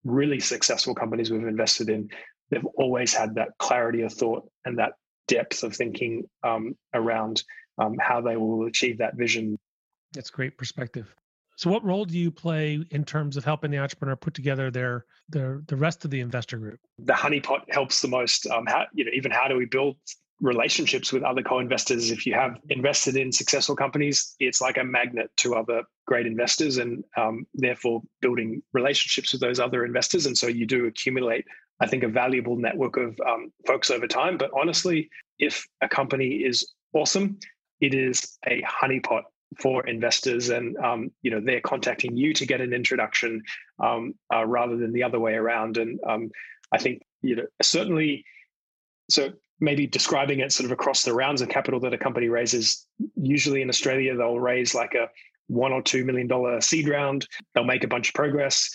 really 0.05 0.40
successful 0.40 0.94
companies 0.94 1.31
we've 1.31 1.46
invested 1.46 1.88
in, 1.88 2.11
they've 2.50 2.66
always 2.77 3.14
had 3.14 3.35
that 3.37 3.50
clarity 3.59 4.03
of 4.03 4.12
thought 4.12 4.48
and 4.64 4.79
that 4.79 4.92
depth 5.29 5.62
of 5.62 5.74
thinking 5.74 6.24
um, 6.42 6.77
around 6.92 7.42
um, 7.79 7.96
how 8.00 8.20
they 8.20 8.37
will 8.37 8.66
achieve 8.66 8.98
that 8.98 9.16
vision. 9.16 9.59
That's 10.12 10.31
great 10.31 10.57
perspective. 10.59 11.14
So, 11.57 11.70
what 11.70 11.85
role 11.85 12.05
do 12.05 12.18
you 12.18 12.31
play 12.31 12.85
in 12.90 13.05
terms 13.05 13.37
of 13.37 13.44
helping 13.44 13.70
the 13.70 13.79
entrepreneur 13.79 14.16
put 14.16 14.35
together 14.35 14.70
their 14.70 15.05
their 15.29 15.62
the 15.66 15.77
rest 15.77 16.05
of 16.05 16.11
the 16.11 16.20
investor 16.20 16.59
group? 16.59 16.81
The 16.98 17.12
honeypot 17.12 17.72
helps 17.72 18.00
the 18.00 18.09
most. 18.09 18.46
Um, 18.48 18.66
how 18.66 18.87
you 18.92 19.05
know 19.05 19.12
even 19.14 19.31
how 19.31 19.46
do 19.46 19.57
we 19.57 19.66
build 19.66 19.96
relationships 20.44 21.11
with 21.11 21.22
other 21.22 21.42
co-investors. 21.42 22.11
If 22.11 22.26
you 22.26 22.35
have 22.35 22.59
invested 22.68 23.16
in 23.16 23.33
successful 23.33 23.74
companies 23.74 24.37
it's 24.38 24.61
like 24.61 24.76
a 24.76 24.85
magnet 24.85 25.30
to 25.38 25.54
other 25.54 25.85
great 26.07 26.26
investors 26.26 26.76
and 26.76 27.02
um, 27.16 27.46
therefore 27.54 28.02
building 28.20 28.62
relationships 28.74 29.33
with 29.33 29.40
those 29.40 29.59
other 29.59 29.85
investors. 29.85 30.26
And 30.26 30.37
so 30.37 30.46
you 30.46 30.66
do 30.66 30.87
accumulate 30.87 31.44
i 31.80 31.87
think 31.87 32.04
a 32.04 32.09
valuable 32.09 32.57
network 32.57 32.96
of 32.96 33.18
um, 33.26 33.50
folks 33.66 33.90
over 33.90 34.07
time. 34.07 34.37
But 34.37 34.50
honestly 34.57 35.09
if 35.38 35.66
a 35.80 35.88
company 35.88 36.44
is 36.44 36.70
awesome 36.92 37.38
it 37.80 37.94
is 37.94 38.38
a 38.46 38.62
honeypot 38.62 39.22
for 39.59 39.87
investors 39.87 40.50
and 40.50 40.76
um, 40.76 41.11
you 41.22 41.30
know 41.30 41.40
they're 41.40 41.61
contacting 41.62 42.16
you 42.16 42.35
to 42.35 42.44
get 42.44 42.61
an 42.61 42.74
introduction 42.74 43.42
um, 43.83 44.14
uh, 44.35 44.44
rather 44.44 44.76
than 44.76 44.92
the 44.92 45.04
other 45.04 45.18
way 45.18 45.35
around. 45.35 45.78
And 45.78 45.98
um, 46.07 46.30
i 46.70 46.78
think 46.78 47.02
you 47.22 47.37
know 47.37 47.46
certainly 47.62 48.24
so 49.09 49.33
maybe 49.60 49.86
describing 49.86 50.40
it 50.40 50.52
sort 50.52 50.66
of 50.66 50.72
across 50.72 51.04
the 51.04 51.14
rounds 51.14 51.40
of 51.40 51.48
capital 51.48 51.80
that 51.80 51.94
a 51.94 51.98
company 51.98 52.28
raises. 52.28 52.86
Usually 53.16 53.62
in 53.62 53.68
Australia, 53.68 54.16
they'll 54.16 54.38
raise 54.38 54.74
like 54.74 54.94
a 54.94 55.08
one 55.48 55.72
or 55.72 55.82
two 55.82 56.04
million 56.04 56.26
dollar 56.26 56.60
seed 56.60 56.88
round. 56.88 57.26
They'll 57.54 57.64
make 57.64 57.84
a 57.84 57.88
bunch 57.88 58.08
of 58.08 58.14
progress. 58.14 58.70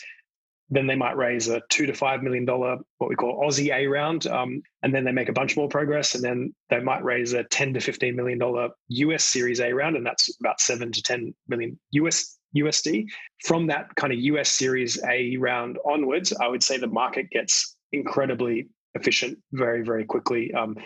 Then 0.71 0.85
they 0.85 0.95
might 0.95 1.17
raise 1.17 1.47
a 1.47 1.61
two 1.69 1.87
to 1.87 1.93
five 1.93 2.21
million 2.21 2.45
dollar 2.45 2.77
what 2.99 3.09
we 3.09 3.15
call 3.15 3.43
Aussie 3.43 3.73
A 3.73 3.87
round, 3.87 4.27
um, 4.27 4.61
and 4.83 4.93
then 4.93 5.03
they 5.03 5.11
make 5.11 5.29
a 5.29 5.33
bunch 5.33 5.57
more 5.57 5.67
progress. 5.67 6.13
And 6.13 6.23
then 6.23 6.53
they 6.69 6.79
might 6.79 7.03
raise 7.03 7.33
a 7.33 7.43
ten 7.45 7.73
to 7.73 7.79
fifteen 7.79 8.15
million 8.15 8.37
dollar 8.37 8.69
US 8.89 9.25
Series 9.25 9.59
A 9.59 9.73
round, 9.73 9.95
and 9.95 10.05
that's 10.05 10.29
about 10.39 10.61
seven 10.61 10.91
to 10.91 11.01
ten 11.01 11.33
million 11.47 11.79
US 11.91 12.37
USD. 12.55 13.05
From 13.45 13.67
that 13.67 13.95
kind 13.95 14.13
of 14.13 14.19
US 14.19 14.51
Series 14.51 15.01
A 15.03 15.37
round 15.37 15.77
onwards, 15.85 16.33
I 16.33 16.47
would 16.47 16.63
say 16.63 16.77
the 16.77 16.87
market 16.87 17.29
gets 17.31 17.75
incredibly 17.91 18.67
efficient 18.95 19.38
very 19.52 19.84
very 19.84 20.06
quickly. 20.06 20.54
Um, 20.54 20.78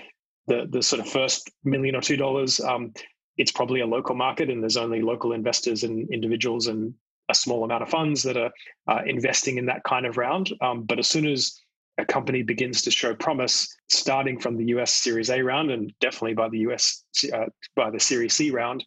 the 0.48 0.68
the 0.70 0.84
sort 0.84 1.00
of 1.00 1.10
first 1.10 1.50
million 1.63 1.96
or 1.96 2.02
two 2.02 2.18
dollars, 2.18 2.60
um, 2.60 2.94
it's 3.38 3.52
probably 3.52 3.82
a 3.82 3.88
local 3.88 4.16
market, 4.16 4.50
and 4.50 4.62
there's 4.62 4.78
only 4.78 5.02
local 5.02 5.34
investors 5.34 5.84
and 5.84 6.12
individuals 6.12 6.68
and 6.68 6.94
a 7.30 7.36
small 7.36 7.63
amount 7.63 7.84
of 7.84 7.89
funds 7.89 8.22
that 8.24 8.38
are 8.38 8.52
uh, 8.88 9.02
investing 9.06 9.58
in 9.58 9.66
that 9.66 9.84
kind 9.84 10.06
of 10.06 10.18
round. 10.18 10.52
Um, 10.62 10.84
but 10.84 11.00
as 11.00 11.08
soon 11.08 11.26
as 11.26 11.58
a 11.98 12.06
company 12.06 12.44
begins 12.44 12.82
to 12.82 12.92
show 12.92 13.13
promise, 13.16 13.68
starting 13.88 14.39
from 14.39 14.58
the 14.58 14.66
US 14.66 14.94
Series 14.94 15.30
A 15.30 15.42
round 15.42 15.72
and 15.72 15.94
definitely 16.00 16.34
by 16.34 16.50
the 16.50 16.60
US 16.60 17.04
uh, 17.34 17.46
by 17.76 17.89
the 17.89 18.00
Series 18.00 18.34
C 18.34 18.52
round, 18.52 18.84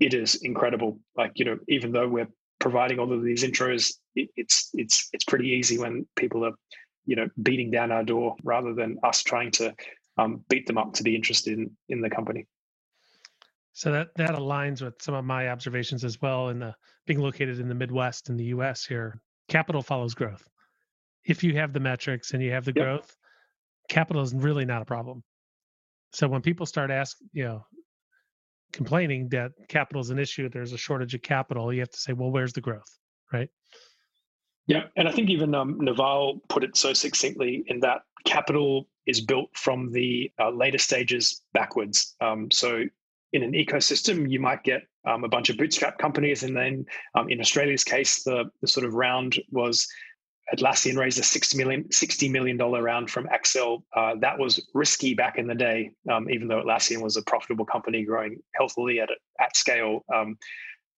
it 0.00 0.14
is 0.14 0.36
incredible. 0.36 0.98
Like 1.16 1.32
you 1.36 1.44
know, 1.44 1.58
even 1.68 1.92
though 1.92 2.08
we're 2.08 2.28
providing 2.58 2.98
all 2.98 3.12
of 3.12 3.22
these 3.22 3.44
intros, 3.44 3.94
it, 4.14 4.28
it's 4.36 4.70
it's 4.74 5.08
it's 5.12 5.24
pretty 5.24 5.48
easy 5.48 5.78
when 5.78 6.06
people 6.16 6.44
are 6.44 6.54
you 7.06 7.16
know 7.16 7.28
beating 7.42 7.70
down 7.70 7.90
our 7.92 8.04
door 8.04 8.36
rather 8.42 8.74
than 8.74 8.98
us 9.02 9.22
trying 9.22 9.50
to 9.52 9.74
um, 10.18 10.44
beat 10.48 10.66
them 10.66 10.78
up 10.78 10.92
to 10.94 11.02
be 11.02 11.14
interested 11.14 11.58
in 11.58 11.70
in 11.88 12.00
the 12.00 12.10
company. 12.10 12.46
So 13.72 13.92
that 13.92 14.08
that 14.16 14.30
aligns 14.30 14.82
with 14.82 14.94
some 15.00 15.14
of 15.14 15.24
my 15.24 15.48
observations 15.48 16.04
as 16.04 16.20
well. 16.20 16.48
In 16.48 16.58
the 16.58 16.74
being 17.06 17.20
located 17.20 17.60
in 17.60 17.68
the 17.68 17.74
Midwest 17.74 18.28
in 18.28 18.36
the 18.36 18.44
U.S. 18.46 18.84
here, 18.84 19.20
capital 19.48 19.82
follows 19.82 20.14
growth. 20.14 20.46
If 21.24 21.42
you 21.42 21.54
have 21.56 21.72
the 21.72 21.80
metrics 21.80 22.32
and 22.32 22.42
you 22.42 22.52
have 22.52 22.64
the 22.64 22.72
yep. 22.74 22.84
growth, 22.84 23.16
capital 23.88 24.22
is 24.22 24.34
really 24.34 24.64
not 24.64 24.82
a 24.82 24.84
problem. 24.84 25.22
So 26.12 26.28
when 26.28 26.40
people 26.40 26.66
start 26.66 26.90
asking, 26.90 27.28
you 27.32 27.44
know, 27.44 27.66
complaining 28.72 29.28
that 29.30 29.52
capital 29.68 30.00
is 30.00 30.10
an 30.10 30.18
issue, 30.18 30.48
there's 30.48 30.72
a 30.72 30.78
shortage 30.78 31.14
of 31.14 31.22
capital, 31.22 31.72
you 31.72 31.80
have 31.80 31.90
to 31.90 31.98
say, 31.98 32.12
well, 32.12 32.30
where's 32.30 32.52
the 32.52 32.60
growth, 32.60 32.98
right? 33.32 33.48
Yeah, 34.66 34.84
and 34.96 35.08
I 35.08 35.12
think 35.12 35.30
even 35.30 35.54
um, 35.54 35.78
Naval 35.80 36.40
put 36.48 36.64
it 36.64 36.76
so 36.76 36.92
succinctly 36.92 37.64
in 37.68 37.80
that 37.80 38.02
capital 38.24 38.88
is 39.06 39.20
built 39.20 39.50
from 39.54 39.92
the 39.92 40.30
uh, 40.40 40.50
later 40.50 40.78
stages 40.78 41.42
backwards. 41.54 42.16
Um, 42.20 42.50
so 42.50 42.82
in 43.32 43.42
an 43.42 43.52
ecosystem, 43.52 44.28
you 44.28 44.40
might 44.40 44.64
get 44.64 44.82
um, 45.06 45.22
a 45.22 45.28
bunch 45.28 45.50
of 45.50 45.56
bootstrap 45.56 45.98
companies. 45.98 46.42
And 46.42 46.56
then 46.56 46.84
um, 47.14 47.28
in 47.28 47.40
Australia's 47.40 47.84
case, 47.84 48.24
the, 48.24 48.50
the 48.60 48.66
sort 48.66 48.84
of 48.84 48.94
round 48.94 49.38
was 49.50 49.86
Atlassian 50.54 50.96
raised 50.96 51.18
a 51.18 51.22
$60 51.22 51.56
million, 51.56 51.84
$60 51.84 52.30
million 52.30 52.58
round 52.58 53.10
from 53.10 53.28
Accel. 53.28 53.82
Uh, 53.94 54.14
that 54.20 54.38
was 54.38 54.64
risky 54.74 55.14
back 55.14 55.38
in 55.38 55.46
the 55.46 55.54
day, 55.54 55.90
um, 56.10 56.30
even 56.30 56.48
though 56.48 56.62
Atlassian 56.62 57.02
was 57.02 57.16
a 57.16 57.22
profitable 57.22 57.64
company 57.64 58.04
growing 58.04 58.38
healthily 58.54 59.00
at, 59.00 59.10
at 59.40 59.56
scale. 59.56 60.04
Um, 60.14 60.36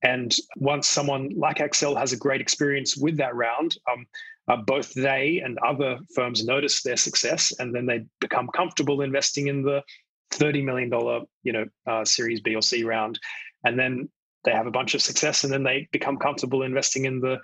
and 0.03 0.35
once 0.57 0.87
someone 0.87 1.31
like 1.37 1.59
Accel 1.59 1.99
has 1.99 2.13
a 2.13 2.17
great 2.17 2.41
experience 2.41 2.97
with 2.97 3.17
that 3.17 3.35
round, 3.35 3.77
um, 3.91 4.07
uh, 4.47 4.57
both 4.57 4.95
they 4.95 5.43
and 5.45 5.59
other 5.67 5.99
firms 6.15 6.45
notice 6.45 6.83
their 6.83 6.97
success, 6.97 7.53
and 7.59 7.75
then 7.75 7.87
they 7.87 8.05
become 8.21 8.49
comfortable 8.49 9.03
investing 9.03 9.49
in 9.49 9.63
the 9.63 9.83
thirty 10.31 10.63
million 10.63 10.89
dollar, 10.89 11.21
you 11.43 11.53
know, 11.53 11.65
uh, 11.87 12.05
Series 12.05 12.41
B 12.41 12.55
or 12.55 12.63
C 12.63 12.85
round, 12.85 13.19
and 13.65 13.79
then 13.79 14.09
they 14.45 14.53
have 14.53 14.67
a 14.67 14.71
bunch 14.71 14.95
of 14.95 15.03
success, 15.03 15.45
and 15.45 15.53
then 15.53 15.65
they 15.65 15.89
become 15.93 16.17
comfortable 16.17 16.63
investing 16.63 17.05
in 17.05 17.21
the 17.21 17.39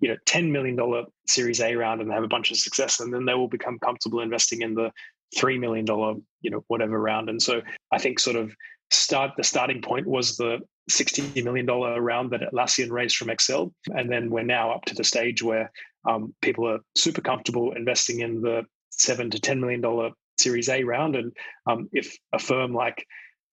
you 0.00 0.08
know 0.08 0.16
ten 0.26 0.52
million 0.52 0.76
dollar 0.76 1.04
Series 1.26 1.60
A 1.60 1.74
round, 1.74 2.00
and 2.00 2.10
they 2.10 2.14
have 2.14 2.24
a 2.24 2.28
bunch 2.28 2.50
of 2.50 2.58
success, 2.58 3.00
and 3.00 3.12
then 3.12 3.24
they 3.24 3.34
will 3.34 3.48
become 3.48 3.78
comfortable 3.78 4.20
investing 4.20 4.62
in 4.62 4.74
the 4.74 4.92
three 5.36 5.58
million 5.58 5.84
dollar, 5.84 6.14
you 6.42 6.50
know, 6.50 6.62
whatever 6.68 7.00
round. 7.00 7.28
And 7.28 7.40
so 7.40 7.62
I 7.90 7.98
think 7.98 8.20
sort 8.20 8.36
of 8.36 8.54
start 8.90 9.32
the 9.36 9.44
starting 9.44 9.82
point 9.82 10.06
was 10.06 10.36
the 10.36 10.60
$60 10.90 11.42
million 11.42 11.66
round 11.66 12.30
that 12.30 12.42
Atlassian 12.42 12.90
raised 12.90 13.16
from 13.16 13.28
Accel. 13.28 13.72
And 13.94 14.10
then 14.10 14.30
we're 14.30 14.42
now 14.42 14.72
up 14.72 14.84
to 14.86 14.94
the 14.94 15.04
stage 15.04 15.42
where 15.42 15.70
um, 16.08 16.34
people 16.42 16.68
are 16.68 16.80
super 16.94 17.20
comfortable 17.20 17.72
investing 17.72 18.20
in 18.20 18.40
the 18.40 18.64
seven 18.90 19.30
to 19.30 19.38
$10 19.38 19.58
million 19.58 20.12
Series 20.38 20.68
A 20.68 20.84
round. 20.84 21.16
And 21.16 21.36
um, 21.66 21.88
if 21.92 22.16
a 22.32 22.38
firm 22.38 22.72
like 22.72 23.04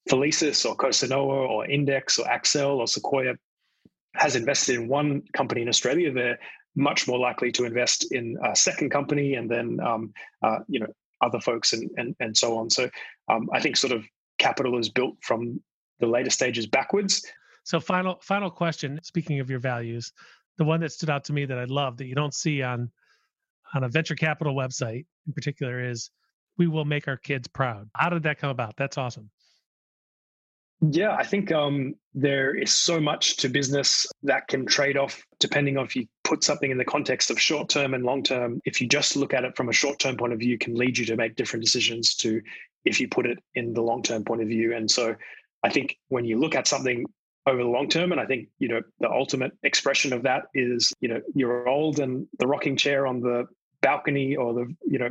Felicis 0.10 0.70
or 0.70 0.76
Cosanoa 0.76 1.50
or 1.50 1.66
Index 1.66 2.20
or 2.20 2.26
Accel 2.26 2.78
or 2.78 2.88
Sequoia 2.88 3.36
has 4.16 4.36
invested 4.36 4.76
in 4.76 4.88
one 4.88 5.24
company 5.34 5.62
in 5.62 5.70
Australia, 5.70 6.12
they're 6.12 6.40
much 6.76 7.08
more 7.08 7.20
likely 7.20 7.52
to 7.54 7.66
invest 7.66 8.12
in 8.12 8.38
a 8.44 8.56
second 8.56 8.90
company 8.90 9.36
and 9.36 9.50
then 9.50 9.80
um, 9.80 10.12
uh, 10.42 10.60
you 10.68 10.80
know 10.80 10.88
other 11.22 11.40
folks 11.40 11.74
and 11.74 11.90
and, 11.98 12.16
and 12.20 12.36
so 12.36 12.58
on. 12.58 12.70
So 12.70 12.90
um, 13.30 13.50
I 13.54 13.60
think 13.60 13.78
sort 13.78 13.94
of 13.94 14.06
capital 14.40 14.78
is 14.78 14.90
built 14.90 15.16
from 15.22 15.62
the 16.04 16.12
later 16.12 16.30
stages 16.30 16.68
backwards. 16.68 17.26
So 17.64 17.80
final 17.80 18.20
final 18.22 18.50
question. 18.50 19.00
Speaking 19.04 19.40
of 19.40 19.50
your 19.50 19.60
values, 19.60 20.12
the 20.58 20.66
one 20.66 20.82
that 20.82 20.92
stood 20.92 21.10
out 21.10 21.24
to 21.26 21.34
me 21.34 21.46
that 21.46 21.58
I 21.58 21.66
love 21.66 21.98
that 21.98 22.06
you 22.06 22.16
don't 22.16 22.34
see 22.34 22.62
on 22.62 22.92
on 23.74 23.84
a 23.84 23.90
venture 23.90 24.16
capital 24.16 24.54
website 24.54 25.06
in 25.28 25.34
particular 25.34 25.84
is 25.84 26.12
we 26.58 26.68
will 26.68 26.86
make 26.86 27.08
our 27.08 27.18
kids 27.18 27.48
proud. 27.48 27.90
How 27.96 28.10
did 28.10 28.24
that 28.24 28.38
come 28.38 28.50
about? 28.50 28.76
That's 28.78 28.98
awesome. 28.98 29.30
Yeah, 30.92 31.16
I 31.16 31.24
think 31.24 31.50
um, 31.52 31.96
there 32.14 32.54
is 32.54 32.74
so 32.74 33.00
much 33.00 33.38
to 33.38 33.48
business 33.48 34.06
that 34.24 34.50
can 34.50 34.66
trade 34.66 34.98
off 34.98 35.24
depending 35.40 35.78
on 35.78 35.86
if 35.86 35.96
you 35.96 36.08
put 36.26 36.44
something 36.44 36.70
in 36.70 36.78
the 36.78 36.84
context 36.84 37.32
of 37.32 37.40
short 37.40 37.70
term 37.70 37.94
and 37.94 38.04
long 38.04 38.22
term. 38.22 38.60
If 38.66 38.82
you 38.82 38.88
just 38.88 39.16
look 39.16 39.34
at 39.34 39.46
it 39.46 39.56
from 39.56 39.70
a 39.70 39.74
short 39.74 40.00
term 40.00 40.18
point 40.18 40.34
of 40.34 40.40
view, 40.40 40.58
can 40.58 40.76
lead 40.76 40.98
you 40.98 41.06
to 41.06 41.16
make 41.16 41.38
different 41.38 41.64
decisions 41.64 42.16
to 42.16 42.42
if 42.84 43.00
you 43.00 43.08
put 43.08 43.26
it 43.26 43.40
in 43.56 43.74
the 43.74 43.82
long 43.82 44.04
term 44.04 44.26
point 44.26 44.42
of 44.42 44.50
view. 44.50 44.76
And 44.76 44.92
so 44.92 45.16
I 45.64 45.70
think 45.70 45.98
when 46.10 46.26
you 46.26 46.40
look 46.40 46.56
at 46.56 46.68
something 46.68 47.06
over 47.46 47.62
the 47.62 47.70
long 47.70 47.90
term. 47.90 48.12
And 48.12 48.22
I 48.22 48.26
think, 48.26 48.48
you 48.60 48.68
know, 48.68 48.82
the 49.00 49.10
ultimate 49.10 49.52
expression 49.64 50.14
of 50.14 50.24
that 50.24 50.44
is, 50.54 50.94
you 51.02 51.10
know, 51.10 51.22
you're 51.34 51.68
old 51.68 52.00
and 52.00 52.28
the 52.40 52.48
rocking 52.48 52.78
chair 52.78 53.06
on 53.06 53.20
the 53.20 53.46
balcony 53.82 54.36
or 54.36 54.54
the, 54.54 54.76
you 54.86 55.00
know, 55.00 55.10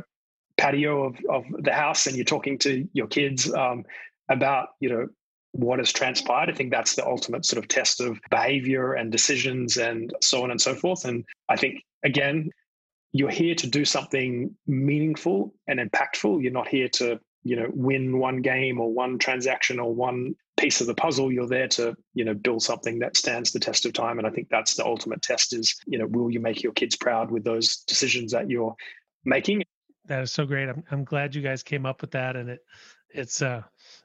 patio 0.57 1.03
of, 1.03 1.17
of 1.29 1.43
the 1.59 1.73
house 1.73 2.07
and 2.07 2.15
you're 2.15 2.25
talking 2.25 2.57
to 2.59 2.87
your 2.93 3.07
kids 3.07 3.51
um, 3.53 3.83
about, 4.29 4.69
you 4.79 4.89
know, 4.89 5.07
what 5.51 5.77
has 5.77 5.93
transpired. 5.93 6.49
I 6.49 6.53
think 6.53 6.71
that's 6.71 6.95
the 6.95 7.05
ultimate 7.05 7.45
sort 7.45 7.63
of 7.63 7.67
test 7.67 8.01
of 8.01 8.19
behavior 8.31 8.93
and 8.93 9.11
decisions 9.11 9.77
and 9.77 10.11
so 10.21 10.43
on 10.43 10.49
and 10.49 10.59
so 10.59 10.73
forth. 10.73 11.05
And 11.05 11.23
I 11.49 11.55
think, 11.55 11.83
again, 12.03 12.49
you're 13.11 13.29
here 13.29 13.53
to 13.53 13.67
do 13.67 13.85
something 13.85 14.55
meaningful 14.65 15.53
and 15.67 15.79
impactful. 15.79 16.41
You're 16.41 16.51
not 16.51 16.67
here 16.67 16.89
to, 16.93 17.19
you 17.43 17.55
know, 17.55 17.67
win 17.71 18.17
one 18.17 18.41
game 18.41 18.81
or 18.81 18.91
one 18.91 19.19
transaction 19.19 19.79
or 19.79 19.93
one 19.93 20.33
piece 20.57 20.81
of 20.81 20.87
the 20.87 20.93
puzzle 20.93 21.31
you're 21.31 21.47
there 21.47 21.67
to 21.67 21.95
you 22.13 22.23
know 22.23 22.33
build 22.33 22.61
something 22.61 22.99
that 22.99 23.17
stands 23.17 23.51
the 23.51 23.59
test 23.59 23.85
of 23.85 23.93
time. 23.93 24.17
And 24.17 24.27
i 24.27 24.29
think 24.29 24.49
that's 24.49 24.75
the 24.75 24.85
ultimate 24.85 25.21
test 25.21 25.53
is 25.53 25.75
you 25.85 25.97
know 25.97 26.07
will 26.07 26.31
you 26.31 26.39
make 26.39 26.63
your 26.63 26.73
kids 26.73 26.95
proud 26.95 27.31
with 27.31 27.43
those 27.43 27.77
decisions 27.87 28.31
that 28.31 28.49
you're 28.49 28.75
making? 29.25 29.63
That 30.05 30.23
is 30.23 30.31
so 30.31 30.45
great. 30.45 30.69
I'm, 30.69 30.83
I'm 30.91 31.03
glad 31.03 31.33
you 31.33 31.41
guys 31.41 31.63
came 31.63 31.85
up 31.85 32.01
with 32.01 32.11
that. 32.11 32.35
And 32.35 32.49
it 32.49 32.59
it's 33.09 33.41
uh 33.41 33.61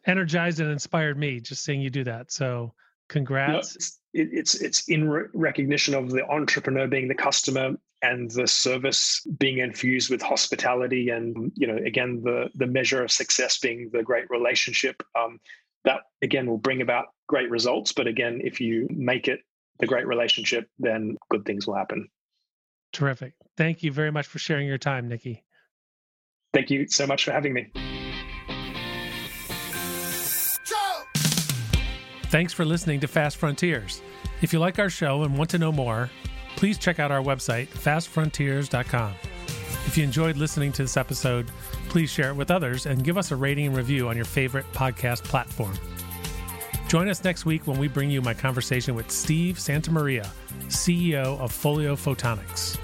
energized 0.06 0.61
and 0.61 0.70
inspired 0.70 1.18
me 1.18 1.40
just 1.40 1.64
seeing 1.64 1.80
you 1.80 1.90
do 1.90 2.04
that. 2.04 2.30
So 2.30 2.72
congrats. 3.08 3.74
it's, 3.74 3.98
it's 4.12 4.54
it's 4.56 4.88
in 4.88 5.08
re- 5.08 5.28
recognition 5.32 5.94
of 5.94 6.11
the 6.11 6.24
entrepreneur 6.28 6.87
being 6.87 7.08
the 7.08 7.14
customer 7.14 7.74
and 8.02 8.30
the 8.30 8.46
service 8.46 9.26
being 9.38 9.58
infused 9.58 10.11
with 10.11 10.22
hospitality 10.22 11.08
and 11.08 11.50
you 11.56 11.66
know 11.66 11.76
again 11.84 12.20
the 12.22 12.48
the 12.54 12.66
measure 12.66 13.02
of 13.02 13.11
success 13.11 13.58
being 13.58 13.90
the 13.92 14.02
great 14.02 14.28
relationship. 14.30 15.02
Um, 15.18 15.40
that 15.88 16.03
again 16.22 16.46
will 16.46 16.59
bring 16.59 16.83
about 16.83 17.07
great 17.27 17.51
results. 17.51 17.92
But 17.92 18.07
again, 18.07 18.40
if 18.44 18.61
you 18.61 18.87
make 18.90 19.27
it 19.27 19.40
the 19.81 19.87
great 19.87 20.07
relationship, 20.07 20.68
then 20.79 21.16
good 21.31 21.44
things 21.44 21.66
will 21.66 21.74
happen. 21.74 22.09
Terrific. 22.92 23.35
Thank 23.56 23.83
you 23.83 23.90
very 23.90 24.12
much 24.12 24.27
for 24.27 24.38
sharing 24.38 24.67
your 24.67 24.79
time, 24.79 25.08
Niki. 25.08 25.42
Thank 26.52 26.71
you 26.71 26.87
so 26.88 27.06
much 27.06 27.25
for 27.25 27.33
having 27.33 27.52
me. 27.52 27.71
Thanks 32.31 32.52
for 32.52 32.65
listening 32.65 33.00
to 33.00 33.08
Fast 33.08 33.38
Frontiers. 33.38 34.02
If 34.42 34.52
you 34.52 34.58
like 34.58 34.79
our 34.79 34.90
show 34.90 35.23
and 35.23 35.37
want 35.37 35.50
to 35.50 35.58
know 35.58 35.73
more, 35.73 36.10
please 36.56 36.77
check 36.77 36.98
out 36.98 37.10
our 37.10 37.23
website, 37.23 37.69
fastfrontiers.com. 37.69 39.15
If 39.88 39.96
you 39.96 40.04
enjoyed 40.04 40.36
listening 40.36 40.70
to 40.72 40.82
this 40.82 40.98
episode, 40.98 41.50
please 41.88 42.10
share 42.10 42.28
it 42.28 42.34
with 42.34 42.50
others 42.50 42.84
and 42.84 43.02
give 43.02 43.16
us 43.16 43.30
a 43.30 43.36
rating 43.36 43.68
and 43.68 43.74
review 43.74 44.10
on 44.10 44.16
your 44.16 44.26
favorite 44.26 44.70
podcast 44.74 45.24
platform. 45.24 45.72
Join 46.88 47.08
us 47.08 47.24
next 47.24 47.46
week 47.46 47.66
when 47.66 47.78
we 47.78 47.88
bring 47.88 48.10
you 48.10 48.20
my 48.20 48.34
conversation 48.34 48.94
with 48.94 49.10
Steve 49.10 49.56
Santamaria, 49.56 50.28
CEO 50.66 51.40
of 51.40 51.52
Folio 51.52 51.96
Photonics. 51.96 52.76